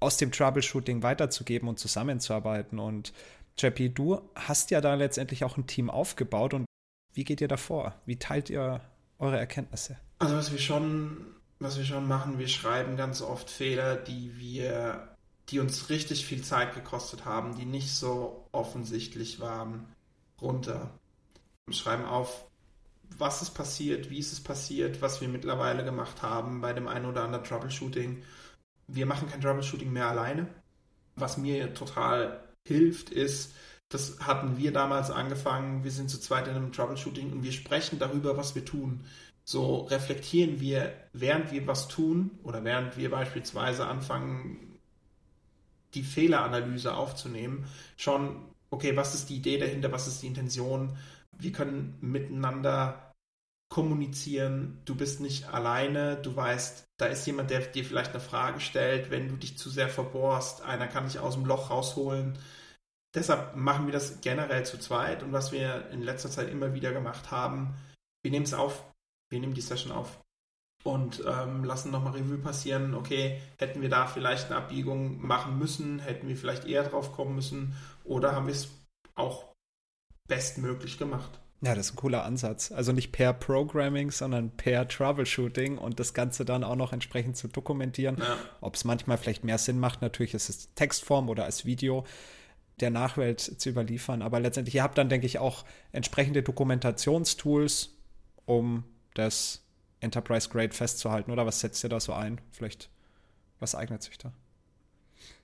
aus 0.00 0.16
dem 0.16 0.32
Troubleshooting 0.32 1.02
weiterzugeben 1.02 1.68
und 1.68 1.78
zusammenzuarbeiten. 1.78 2.78
Und 2.78 3.12
JP, 3.58 3.90
du 3.90 4.20
hast 4.34 4.70
ja 4.70 4.80
da 4.80 4.94
letztendlich 4.94 5.44
auch 5.44 5.56
ein 5.56 5.66
Team 5.66 5.90
aufgebaut 5.90 6.54
und 6.54 6.66
wie 7.12 7.24
geht 7.24 7.40
ihr 7.40 7.48
da 7.48 7.56
vor? 7.56 7.94
Wie 8.06 8.18
teilt 8.18 8.50
ihr 8.50 8.80
eure 9.18 9.38
Erkenntnisse? 9.38 9.96
Also 10.18 10.36
was 10.36 10.52
wir 10.52 10.58
schon, 10.58 11.36
was 11.60 11.78
wir 11.78 11.84
schon 11.84 12.08
machen, 12.08 12.38
wir 12.38 12.48
schreiben 12.48 12.96
ganz 12.96 13.22
oft 13.22 13.50
Fehler, 13.50 13.96
die 13.96 14.36
wir, 14.36 15.13
die 15.50 15.58
uns 15.58 15.90
richtig 15.90 16.26
viel 16.26 16.42
Zeit 16.42 16.74
gekostet 16.74 17.24
haben, 17.24 17.56
die 17.56 17.66
nicht 17.66 17.94
so 17.94 18.48
offensichtlich 18.52 19.40
waren, 19.40 19.86
runter. 20.40 20.98
Wir 21.66 21.74
schreiben 21.74 22.04
auf, 22.04 22.46
was 23.18 23.42
ist 23.42 23.50
passiert, 23.50 24.10
wie 24.10 24.18
ist 24.18 24.32
es 24.32 24.42
passiert, 24.42 25.02
was 25.02 25.20
wir 25.20 25.28
mittlerweile 25.28 25.84
gemacht 25.84 26.22
haben 26.22 26.60
bei 26.60 26.72
dem 26.72 26.88
einen 26.88 27.06
oder 27.06 27.22
anderen 27.22 27.44
Troubleshooting. 27.44 28.22
Wir 28.86 29.06
machen 29.06 29.28
kein 29.28 29.40
Troubleshooting 29.40 29.92
mehr 29.92 30.08
alleine. 30.08 30.48
Was 31.16 31.36
mir 31.36 31.74
total 31.74 32.42
hilft, 32.66 33.10
ist, 33.10 33.54
das 33.88 34.18
hatten 34.20 34.56
wir 34.56 34.72
damals 34.72 35.10
angefangen, 35.10 35.84
wir 35.84 35.92
sind 35.92 36.10
zu 36.10 36.18
zweit 36.18 36.48
in 36.48 36.56
einem 36.56 36.72
Troubleshooting 36.72 37.30
und 37.30 37.42
wir 37.42 37.52
sprechen 37.52 37.98
darüber, 37.98 38.36
was 38.36 38.54
wir 38.54 38.64
tun. 38.64 39.04
So 39.44 39.82
reflektieren 39.82 40.58
wir, 40.58 40.92
während 41.12 41.52
wir 41.52 41.66
was 41.66 41.86
tun 41.86 42.30
oder 42.42 42.64
während 42.64 42.96
wir 42.96 43.10
beispielsweise 43.10 43.86
anfangen, 43.86 44.73
die 45.94 46.02
Fehleranalyse 46.02 46.94
aufzunehmen, 46.94 47.66
schon, 47.96 48.44
okay, 48.70 48.96
was 48.96 49.14
ist 49.14 49.30
die 49.30 49.36
Idee 49.36 49.58
dahinter, 49.58 49.92
was 49.92 50.06
ist 50.06 50.22
die 50.22 50.26
Intention? 50.26 50.96
Wir 51.32 51.52
können 51.52 51.96
miteinander 52.00 53.12
kommunizieren, 53.68 54.80
du 54.84 54.94
bist 54.94 55.20
nicht 55.20 55.52
alleine, 55.52 56.16
du 56.16 56.36
weißt, 56.36 56.84
da 56.96 57.06
ist 57.06 57.26
jemand, 57.26 57.50
der 57.50 57.60
dir 57.60 57.84
vielleicht 57.84 58.10
eine 58.10 58.20
Frage 58.20 58.60
stellt, 58.60 59.10
wenn 59.10 59.28
du 59.28 59.36
dich 59.36 59.58
zu 59.58 59.68
sehr 59.68 59.88
verbohrst, 59.88 60.62
einer 60.62 60.86
kann 60.86 61.06
dich 61.06 61.18
aus 61.18 61.34
dem 61.34 61.44
Loch 61.44 61.70
rausholen. 61.70 62.38
Deshalb 63.14 63.56
machen 63.56 63.86
wir 63.86 63.92
das 63.92 64.20
generell 64.20 64.64
zu 64.64 64.78
zweit. 64.78 65.22
Und 65.22 65.32
was 65.32 65.52
wir 65.52 65.88
in 65.90 66.02
letzter 66.02 66.30
Zeit 66.30 66.48
immer 66.50 66.74
wieder 66.74 66.92
gemacht 66.92 67.30
haben, 67.30 67.74
wir 68.22 68.30
nehmen 68.30 68.44
es 68.44 68.54
auf, 68.54 68.84
wir 69.30 69.40
nehmen 69.40 69.54
die 69.54 69.60
Session 69.60 69.92
auf 69.92 70.20
und 70.84 71.24
ähm, 71.26 71.64
lassen 71.64 71.90
nochmal 71.90 72.12
Revue 72.12 72.38
passieren, 72.38 72.94
okay, 72.94 73.40
hätten 73.58 73.80
wir 73.80 73.88
da 73.88 74.06
vielleicht 74.06 74.46
eine 74.46 74.56
Abbiegung 74.56 75.26
machen 75.26 75.58
müssen, 75.58 75.98
hätten 75.98 76.28
wir 76.28 76.36
vielleicht 76.36 76.66
eher 76.66 76.84
drauf 76.84 77.12
kommen 77.12 77.34
müssen 77.34 77.74
oder 78.04 78.36
haben 78.36 78.46
wir 78.46 78.54
es 78.54 78.68
auch 79.14 79.46
bestmöglich 80.28 80.98
gemacht. 80.98 81.40
Ja, 81.62 81.74
das 81.74 81.86
ist 81.86 81.92
ein 81.94 81.96
cooler 81.96 82.24
Ansatz. 82.24 82.70
Also 82.70 82.92
nicht 82.92 83.10
per 83.12 83.32
Programming, 83.32 84.10
sondern 84.10 84.50
per 84.50 84.86
Troubleshooting 84.86 85.78
und 85.78 85.98
das 85.98 86.12
Ganze 86.12 86.44
dann 86.44 86.62
auch 86.62 86.76
noch 86.76 86.92
entsprechend 86.92 87.38
zu 87.38 87.48
dokumentieren. 87.48 88.18
Ja. 88.18 88.36
Ob 88.60 88.74
es 88.74 88.84
manchmal 88.84 89.16
vielleicht 89.16 89.44
mehr 89.44 89.56
Sinn 89.56 89.78
macht, 89.78 90.02
natürlich 90.02 90.34
ist 90.34 90.50
es 90.50 90.74
Textform 90.74 91.30
oder 91.30 91.44
als 91.44 91.64
Video 91.64 92.04
der 92.80 92.90
Nachwelt 92.90 93.40
zu 93.40 93.70
überliefern. 93.70 94.20
Aber 94.20 94.40
letztendlich, 94.40 94.74
ihr 94.74 94.82
habt 94.82 94.98
dann, 94.98 95.08
denke 95.08 95.26
ich, 95.26 95.38
auch 95.38 95.64
entsprechende 95.92 96.42
Dokumentationstools, 96.42 97.94
um 98.44 98.84
das 99.14 99.63
Enterprise 100.04 100.48
Grade 100.48 100.72
festzuhalten. 100.72 101.30
Oder 101.32 101.46
was 101.46 101.60
setzt 101.60 101.82
ihr 101.84 101.90
da 101.90 101.98
so 101.98 102.12
ein? 102.12 102.40
Vielleicht, 102.52 102.90
was 103.58 103.74
eignet 103.74 104.02
sich 104.02 104.18
da? 104.18 104.32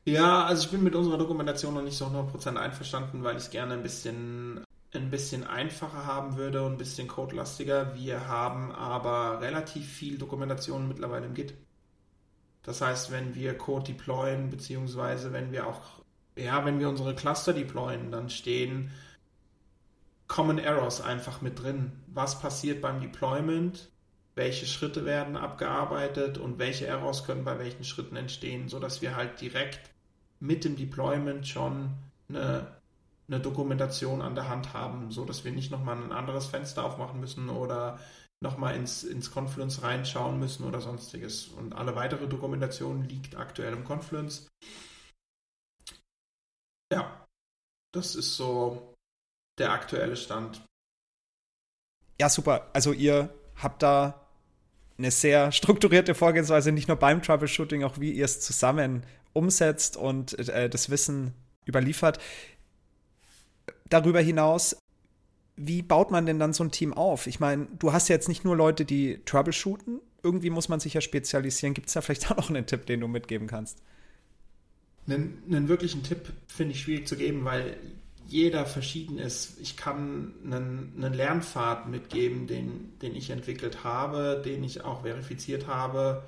Ja, 0.04 0.44
also 0.44 0.64
ich 0.64 0.70
bin 0.70 0.82
mit 0.82 0.94
unserer 0.94 1.18
Dokumentation 1.18 1.74
noch 1.74 1.82
nicht 1.82 1.96
so 1.96 2.06
100% 2.06 2.56
einverstanden, 2.56 3.22
weil 3.24 3.36
ich 3.36 3.44
es 3.44 3.50
gerne 3.50 3.74
ein 3.74 3.82
bisschen 3.82 4.64
ein 4.92 5.10
bisschen 5.10 5.46
einfacher 5.46 6.04
haben 6.04 6.36
würde 6.36 6.62
und 6.64 6.72
ein 6.72 6.78
bisschen 6.78 7.06
codelastiger. 7.06 7.94
Wir 7.94 8.26
haben 8.26 8.72
aber 8.72 9.40
relativ 9.40 9.86
viel 9.86 10.18
Dokumentation 10.18 10.88
mittlerweile 10.88 11.26
im 11.26 11.34
Git. 11.34 11.54
Das 12.62 12.80
heißt, 12.80 13.10
wenn 13.10 13.34
wir 13.34 13.56
Code 13.56 13.92
deployen, 13.92 14.50
beziehungsweise 14.50 15.32
wenn 15.32 15.52
wir 15.52 15.66
auch, 15.66 16.02
ja, 16.36 16.64
wenn 16.64 16.78
wir 16.78 16.88
unsere 16.88 17.14
Cluster 17.14 17.52
deployen, 17.52 18.10
dann 18.10 18.30
stehen 18.30 18.90
Common 20.26 20.58
Errors 20.58 21.00
einfach 21.00 21.40
mit 21.40 21.62
drin. 21.62 21.92
Was 22.08 22.40
passiert 22.40 22.80
beim 22.80 23.00
Deployment? 23.00 23.90
Welche 24.40 24.64
Schritte 24.64 25.04
werden 25.04 25.36
abgearbeitet 25.36 26.38
und 26.38 26.58
welche 26.58 26.86
Errors 26.86 27.24
können 27.24 27.44
bei 27.44 27.58
welchen 27.58 27.84
Schritten 27.84 28.16
entstehen, 28.16 28.70
sodass 28.70 29.02
wir 29.02 29.14
halt 29.14 29.38
direkt 29.40 29.90
mit 30.40 30.64
dem 30.64 30.76
Deployment 30.76 31.46
schon 31.46 31.90
eine 32.30 32.80
eine 33.30 33.40
Dokumentation 33.40 34.22
an 34.22 34.34
der 34.34 34.48
Hand 34.48 34.72
haben, 34.72 35.12
so 35.12 35.24
dass 35.24 35.44
wir 35.44 35.52
nicht 35.52 35.70
nochmal 35.70 35.96
ein 35.96 36.10
anderes 36.10 36.46
Fenster 36.46 36.84
aufmachen 36.84 37.20
müssen 37.20 37.48
oder 37.48 38.00
nochmal 38.42 38.74
ins, 38.74 39.04
ins 39.04 39.30
Confluence 39.30 39.82
reinschauen 39.82 40.38
müssen 40.38 40.64
oder 40.64 40.80
sonstiges. 40.80 41.46
Und 41.48 41.74
alle 41.74 41.94
weitere 41.94 42.26
Dokumentation 42.26 43.04
liegt 43.08 43.36
aktuell 43.36 43.72
im 43.72 43.84
Confluence. 43.84 44.48
Ja, 46.92 47.26
das 47.92 48.16
ist 48.16 48.36
so 48.36 48.94
der 49.58 49.72
aktuelle 49.72 50.16
Stand. 50.16 50.64
Ja, 52.20 52.28
super. 52.28 52.68
Also 52.72 52.92
ihr 52.92 53.32
habt 53.54 53.82
da 53.82 54.26
eine 55.00 55.10
sehr 55.10 55.50
strukturierte 55.50 56.14
Vorgehensweise, 56.14 56.72
nicht 56.72 56.88
nur 56.88 56.96
beim 56.96 57.22
Troubleshooting, 57.22 57.84
auch 57.84 57.98
wie 57.98 58.12
ihr 58.12 58.26
es 58.26 58.40
zusammen 58.40 59.04
umsetzt 59.32 59.96
und 59.96 60.38
äh, 60.48 60.68
das 60.68 60.90
Wissen 60.90 61.32
überliefert. 61.66 62.18
Darüber 63.88 64.20
hinaus, 64.20 64.76
wie 65.56 65.82
baut 65.82 66.10
man 66.10 66.26
denn 66.26 66.38
dann 66.38 66.52
so 66.52 66.64
ein 66.64 66.70
Team 66.70 66.92
auf? 66.92 67.26
Ich 67.26 67.40
meine, 67.40 67.66
du 67.78 67.92
hast 67.92 68.08
ja 68.08 68.14
jetzt 68.14 68.28
nicht 68.28 68.44
nur 68.44 68.56
Leute, 68.56 68.84
die 68.84 69.20
troubleshooten. 69.24 70.00
Irgendwie 70.22 70.50
muss 70.50 70.68
man 70.68 70.80
sich 70.80 70.94
ja 70.94 71.00
spezialisieren. 71.00 71.74
Gibt 71.74 71.88
es 71.88 71.94
da 71.94 72.02
vielleicht 72.02 72.30
auch 72.30 72.36
noch 72.36 72.50
einen 72.50 72.66
Tipp, 72.66 72.86
den 72.86 73.00
du 73.00 73.08
mitgeben 73.08 73.46
kannst? 73.46 73.78
Einen, 75.06 75.42
einen 75.48 75.68
wirklichen 75.68 76.02
Tipp 76.02 76.32
finde 76.46 76.74
ich 76.74 76.82
schwierig 76.82 77.08
zu 77.08 77.16
geben, 77.16 77.44
weil 77.44 77.76
jeder 78.32 78.64
verschieden 78.66 79.18
ist. 79.18 79.58
Ich 79.60 79.76
kann 79.76 80.34
einen, 80.44 80.94
einen 80.96 81.14
Lernpfad 81.14 81.88
mitgeben, 81.88 82.46
den, 82.46 82.98
den 83.00 83.14
ich 83.14 83.30
entwickelt 83.30 83.84
habe, 83.84 84.40
den 84.44 84.62
ich 84.64 84.84
auch 84.84 85.02
verifiziert 85.02 85.66
habe, 85.66 86.22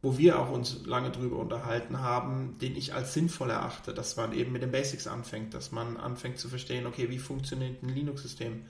wo 0.00 0.16
wir 0.16 0.38
auch 0.38 0.50
uns 0.50 0.86
lange 0.86 1.10
drüber 1.10 1.38
unterhalten 1.38 2.00
haben, 2.00 2.56
den 2.60 2.76
ich 2.76 2.94
als 2.94 3.14
sinnvoll 3.14 3.50
erachte, 3.50 3.92
dass 3.92 4.16
man 4.16 4.32
eben 4.32 4.52
mit 4.52 4.62
den 4.62 4.70
Basics 4.70 5.06
anfängt, 5.06 5.54
dass 5.54 5.72
man 5.72 5.96
anfängt 5.96 6.38
zu 6.38 6.48
verstehen, 6.48 6.86
okay, 6.86 7.10
wie 7.10 7.18
funktioniert 7.18 7.82
ein 7.82 7.88
Linux-System? 7.88 8.64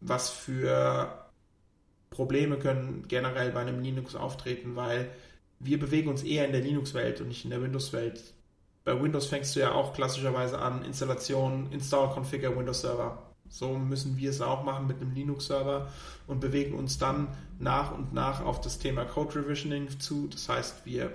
Was 0.00 0.30
für 0.30 1.28
Probleme 2.10 2.58
können 2.58 3.06
generell 3.08 3.50
bei 3.50 3.60
einem 3.60 3.80
Linux 3.80 4.14
auftreten, 4.14 4.76
weil 4.76 5.10
wir 5.58 5.78
bewegen 5.78 6.10
uns 6.10 6.22
eher 6.22 6.46
in 6.46 6.52
der 6.52 6.60
Linux-Welt 6.60 7.20
und 7.20 7.28
nicht 7.28 7.44
in 7.44 7.50
der 7.50 7.62
Windows-Welt 7.62 8.34
bei 8.84 9.00
Windows 9.00 9.26
fängst 9.26 9.54
du 9.54 9.60
ja 9.60 9.72
auch 9.72 9.92
klassischerweise 9.92 10.58
an, 10.58 10.84
Installation, 10.84 11.70
Install, 11.70 12.10
Configure 12.10 12.56
Windows 12.56 12.80
Server. 12.80 13.32
So 13.48 13.76
müssen 13.76 14.16
wir 14.16 14.30
es 14.30 14.40
auch 14.40 14.64
machen 14.64 14.86
mit 14.86 15.00
einem 15.00 15.12
Linux-Server 15.12 15.92
und 16.26 16.40
bewegen 16.40 16.74
uns 16.74 16.98
dann 16.98 17.28
nach 17.58 17.92
und 17.92 18.14
nach 18.14 18.40
auf 18.40 18.62
das 18.62 18.78
Thema 18.78 19.04
Code 19.04 19.40
Revisioning 19.40 20.00
zu. 20.00 20.26
Das 20.28 20.48
heißt, 20.48 20.86
wir 20.86 21.14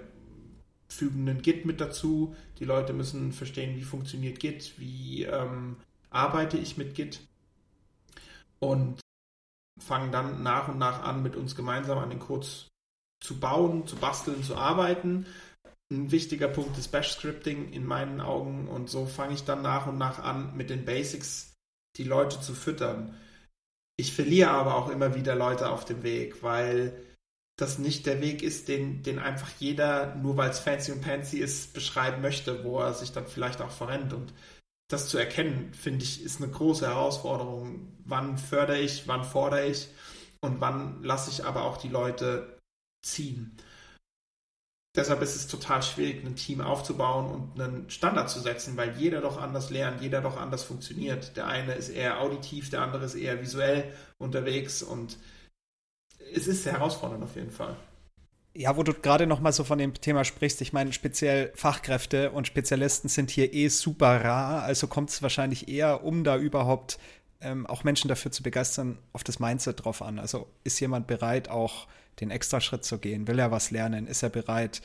fügen 0.88 1.28
einen 1.28 1.42
Git 1.42 1.66
mit 1.66 1.82
dazu. 1.82 2.36
Die 2.60 2.66
Leute 2.66 2.94
müssen 2.94 3.32
verstehen, 3.32 3.76
wie 3.76 3.84
funktioniert 3.84 4.40
Git, 4.40 4.80
wie 4.80 5.24
ähm, 5.24 5.78
arbeite 6.12 6.60
ich 6.60 6.78
mit 6.78 6.94
Git 6.94 7.22
und 8.60 9.00
fangen 9.80 10.12
dann 10.12 10.44
nach 10.44 10.68
und 10.68 10.78
nach 10.78 11.04
an, 11.04 11.24
mit 11.24 11.36
uns 11.36 11.56
gemeinsam 11.56 11.98
an 11.98 12.12
den 12.12 12.20
Codes 12.20 12.68
zu 13.20 13.40
bauen, 13.40 13.88
zu 13.88 13.96
basteln, 13.96 14.44
zu 14.44 14.56
arbeiten 14.56 15.26
ein 15.92 16.12
wichtiger 16.12 16.48
Punkt 16.48 16.78
ist 16.78 16.90
Bash-Scripting 16.90 17.72
in 17.72 17.86
meinen 17.86 18.20
Augen 18.20 18.68
und 18.68 18.90
so 18.90 19.06
fange 19.06 19.34
ich 19.34 19.44
dann 19.44 19.62
nach 19.62 19.88
und 19.88 19.98
nach 19.98 20.20
an, 20.20 20.56
mit 20.56 20.70
den 20.70 20.86
Basics 20.86 21.54
die 21.98 22.04
Leute 22.04 22.42
zu 22.42 22.54
füttern. 22.54 23.16
Ich 23.98 24.14
verliere 24.14 24.52
aber 24.52 24.76
auch 24.76 24.90
immer 24.90 25.16
wieder 25.16 25.36
Leute 25.36 25.70
auf 25.70 25.86
dem 25.86 26.04
Weg, 26.04 26.44
weil 26.44 27.04
das 27.58 27.80
nicht 27.80 28.06
der 28.06 28.22
Weg 28.22 28.44
ist, 28.44 28.68
den, 28.68 29.02
den 29.02 29.18
einfach 29.18 29.50
jeder, 29.58 30.14
nur 30.16 30.38
weil 30.38 30.52
es 30.52 30.60
fancy 30.60 30.92
und 30.92 31.04
fancy 31.04 31.40
ist, 31.40 31.74
beschreiben 31.74 32.22
möchte, 32.22 32.64
wo 32.64 32.80
er 32.80 32.94
sich 32.94 33.12
dann 33.12 33.26
vielleicht 33.26 33.62
auch 33.62 33.72
verrennt. 33.72 34.14
Und 34.14 34.34
das 34.90 35.10
zu 35.10 35.18
erkennen, 35.18 35.74
finde 35.74 36.04
ich, 36.04 36.22
ist 36.22 36.42
eine 36.42 36.52
große 36.52 36.86
Herausforderung. 36.86 37.92
Wann 38.06 38.38
fördere 38.38 38.80
ich, 38.80 39.08
wann 39.08 39.24
fordere 39.24 39.66
ich 39.66 39.88
und 40.42 40.62
wann 40.62 41.02
lasse 41.02 41.32
ich 41.32 41.46
aber 41.46 41.64
auch 41.64 41.78
die 41.78 41.90
Leute 41.90 42.60
ziehen. 43.04 43.58
Deshalb 44.98 45.22
ist 45.22 45.36
es 45.36 45.48
total 45.48 45.84
schwierig, 45.84 46.26
ein 46.26 46.36
Team 46.36 46.60
aufzubauen 46.60 47.28
und 47.28 47.62
einen 47.62 47.88
Standard 47.88 48.32
zu 48.32 48.40
setzen, 48.40 48.76
weil 48.78 48.98
jeder 48.98 49.22
doch 49.22 49.40
anders 49.40 49.70
lernt, 49.70 50.02
jeder 50.02 50.22
doch 50.22 50.38
anders 50.38 50.64
funktioniert. 50.64 51.38
Der 51.38 51.46
eine 51.46 51.74
ist 51.76 51.90
eher 51.90 52.20
auditiv, 52.20 52.72
der 52.72 52.82
andere 52.82 53.06
ist 53.06 53.14
eher 53.14 53.40
visuell 53.40 53.94
unterwegs 54.18 54.82
und 54.82 55.18
es 56.34 56.48
ist 56.48 56.64
sehr 56.64 56.74
herausfordernd 56.74 57.24
auf 57.24 57.36
jeden 57.36 57.52
Fall. 57.52 57.76
Ja, 58.56 58.76
wo 58.76 58.82
du 58.82 58.92
gerade 58.92 59.28
noch 59.28 59.40
mal 59.40 59.52
so 59.54 59.64
von 59.64 59.78
dem 59.78 59.94
Thema 59.94 60.24
sprichst, 60.24 60.62
ich 60.62 60.74
meine, 60.74 60.92
speziell 60.92 61.52
Fachkräfte 61.54 62.32
und 62.32 62.48
Spezialisten 62.48 63.08
sind 63.08 63.30
hier 63.30 63.54
eh 63.54 63.68
super 63.68 64.24
rar, 64.24 64.64
also 64.64 64.88
kommt 64.88 65.12
es 65.12 65.22
wahrscheinlich 65.22 65.68
eher, 65.68 66.04
um 66.04 66.24
da 66.24 66.38
überhaupt 66.38 66.98
ähm, 67.40 67.68
auch 67.68 67.84
Menschen 67.84 68.08
dafür 68.08 68.32
zu 68.32 68.42
begeistern, 68.42 68.98
auf 69.14 69.24
das 69.24 69.38
Mindset 69.38 69.86
drauf 69.86 70.02
an. 70.02 70.18
Also 70.18 70.48
ist 70.64 70.80
jemand 70.80 71.06
bereit, 71.06 71.50
auch 71.50 71.86
den 72.20 72.32
Extraschritt 72.32 72.84
zu 72.84 73.00
gehen? 73.00 73.28
Will 73.28 73.40
er 73.40 73.52
was 73.52 73.72
lernen? 73.72 74.08
Ist 74.08 74.24
er 74.24 74.30
bereit, 74.30 74.82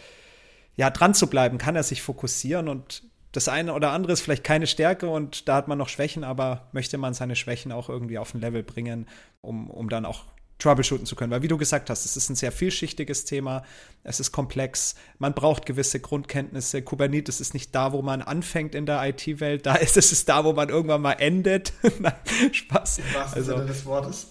ja, 0.77 0.91
dran 0.91 1.15
zu 1.15 1.27
bleiben? 1.29 1.59
Kann 1.59 1.77
er 1.77 1.83
sich 1.83 2.03
fokussieren? 2.03 2.69
Und 2.69 3.03
das 3.33 3.49
eine 3.49 3.73
oder 3.75 3.93
andere 3.93 4.13
ist 4.13 4.21
vielleicht 4.21 4.45
keine 4.45 4.67
Stärke 4.67 5.09
und 5.09 5.49
da 5.49 5.57
hat 5.57 5.69
man 5.69 5.79
noch 5.79 5.89
Schwächen, 5.89 6.23
aber 6.23 6.69
möchte 6.73 6.99
man 6.99 7.15
seine 7.15 7.35
Schwächen 7.35 7.73
auch 7.73 7.89
irgendwie 7.89 8.19
auf 8.19 8.35
ein 8.35 8.41
Level 8.41 8.63
bringen, 8.63 9.09
um, 9.41 9.71
um 9.71 9.89
dann 9.89 10.05
auch 10.05 10.25
troubleshooten 10.59 11.07
zu 11.07 11.17
können. 11.17 11.33
Weil 11.33 11.43
wie 11.43 11.49
du 11.49 11.59
gesagt 11.59 11.91
hast, 11.91 12.05
es 12.05 12.17
ist 12.17 12.29
ein 12.29 12.37
sehr 12.37 12.53
vielschichtiges 12.53 13.25
Thema, 13.25 13.65
es 14.05 14.21
ist 14.21 14.33
komplex, 14.33 14.95
man 15.19 15.35
braucht 15.35 15.67
gewisse 15.67 15.99
Grundkenntnisse. 15.99 16.83
Kubernetes 16.83 17.41
ist 17.41 17.55
nicht 17.55 17.75
da, 17.75 17.93
wo 17.93 18.03
man 18.03 18.23
anfängt 18.23 18.75
in 18.75 18.87
der 18.87 19.03
IT-Welt, 19.09 19.67
da 19.67 19.75
ist 19.75 19.97
es 19.97 20.25
da, 20.25 20.45
wo 20.45 20.53
man 20.53 20.69
irgendwann 20.69 21.03
mal 21.03 21.15
endet. 21.15 21.73
Spaß. 22.53 22.99
Im 22.99 23.15
wahrsten 23.15 23.39
also, 23.39 23.57
Sinne 23.57 23.67
des 23.67 23.85
Wortes. 23.87 24.29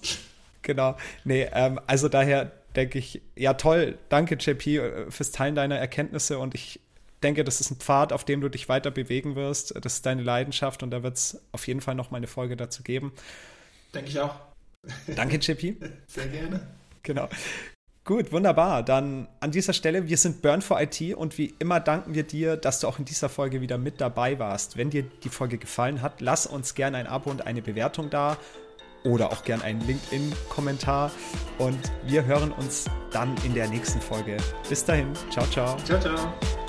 Genau. 0.61 0.95
Nee, 1.23 1.47
ähm, 1.53 1.79
also 1.87 2.07
daher 2.07 2.51
denke 2.75 2.99
ich, 2.99 3.21
ja 3.36 3.53
toll, 3.53 3.97
danke 4.10 4.36
JP 4.36 4.77
äh, 4.77 5.12
fürs 5.12 5.31
Teilen 5.31 5.55
deiner 5.55 5.77
Erkenntnisse 5.77 6.39
und 6.39 6.55
ich 6.55 6.79
denke, 7.23 7.43
das 7.43 7.62
ist 7.62 7.71
ein 7.71 7.77
Pfad, 7.77 8.13
auf 8.13 8.25
dem 8.25 8.41
du 8.41 8.49
dich 8.49 8.67
weiter 8.69 8.91
bewegen 8.91 9.36
wirst. 9.36 9.75
Das 9.84 9.93
ist 9.93 10.05
deine 10.05 10.23
Leidenschaft 10.23 10.84
und 10.84 10.91
da 10.91 11.03
wird 11.03 11.17
es 11.17 11.41
auf 11.51 11.67
jeden 11.67 11.81
Fall 11.81 11.95
noch 11.95 12.12
mal 12.12 12.17
eine 12.17 12.27
Folge 12.27 12.55
dazu 12.55 12.84
geben. 12.84 13.12
Denke 13.93 14.10
ich 14.10 14.19
auch. 14.19 14.36
Danke, 15.15 15.38
JP. 15.38 15.75
Sehr 16.07 16.27
gerne. 16.27 16.67
Genau. 17.03 17.29
Gut, 18.03 18.31
wunderbar. 18.31 18.81
Dann 18.81 19.27
an 19.39 19.51
dieser 19.51 19.73
Stelle, 19.73 20.07
wir 20.07 20.17
sind 20.17 20.41
Burn 20.41 20.63
for 20.63 20.81
IT 20.81 20.99
und 21.15 21.38
wie 21.38 21.53
immer 21.60 21.79
danken 21.79 22.15
wir 22.15 22.23
dir, 22.23 22.57
dass 22.57 22.79
du 22.79 22.88
auch 22.88 22.97
in 22.97 23.05
dieser 23.05 23.29
Folge 23.29 23.62
wieder 23.62 23.77
mit 23.77 24.01
dabei 24.01 24.39
warst. 24.39 24.75
Wenn 24.75 24.89
dir 24.89 25.03
die 25.03 25.29
Folge 25.29 25.60
gefallen 25.60 26.01
hat, 26.01 26.19
lass 26.19 26.47
uns 26.47 26.73
gerne 26.73 26.97
ein 26.97 27.05
Abo 27.05 27.29
und 27.29 27.45
eine 27.45 27.62
Bewertung 27.62 28.10
da 28.10 28.38
oder 29.03 29.31
auch 29.31 29.43
gern 29.43 29.61
einen 29.61 29.81
LinkedIn-Kommentar. 29.81 31.11
Und 31.57 31.79
wir 32.05 32.25
hören 32.25 32.51
uns 32.51 32.85
dann 33.11 33.35
in 33.43 33.53
der 33.53 33.67
nächsten 33.67 34.01
Folge. 34.01 34.37
Bis 34.69 34.83
dahin, 34.85 35.11
ciao, 35.29 35.45
ciao. 35.47 35.77
Ciao, 35.85 35.99
ciao. 35.99 36.61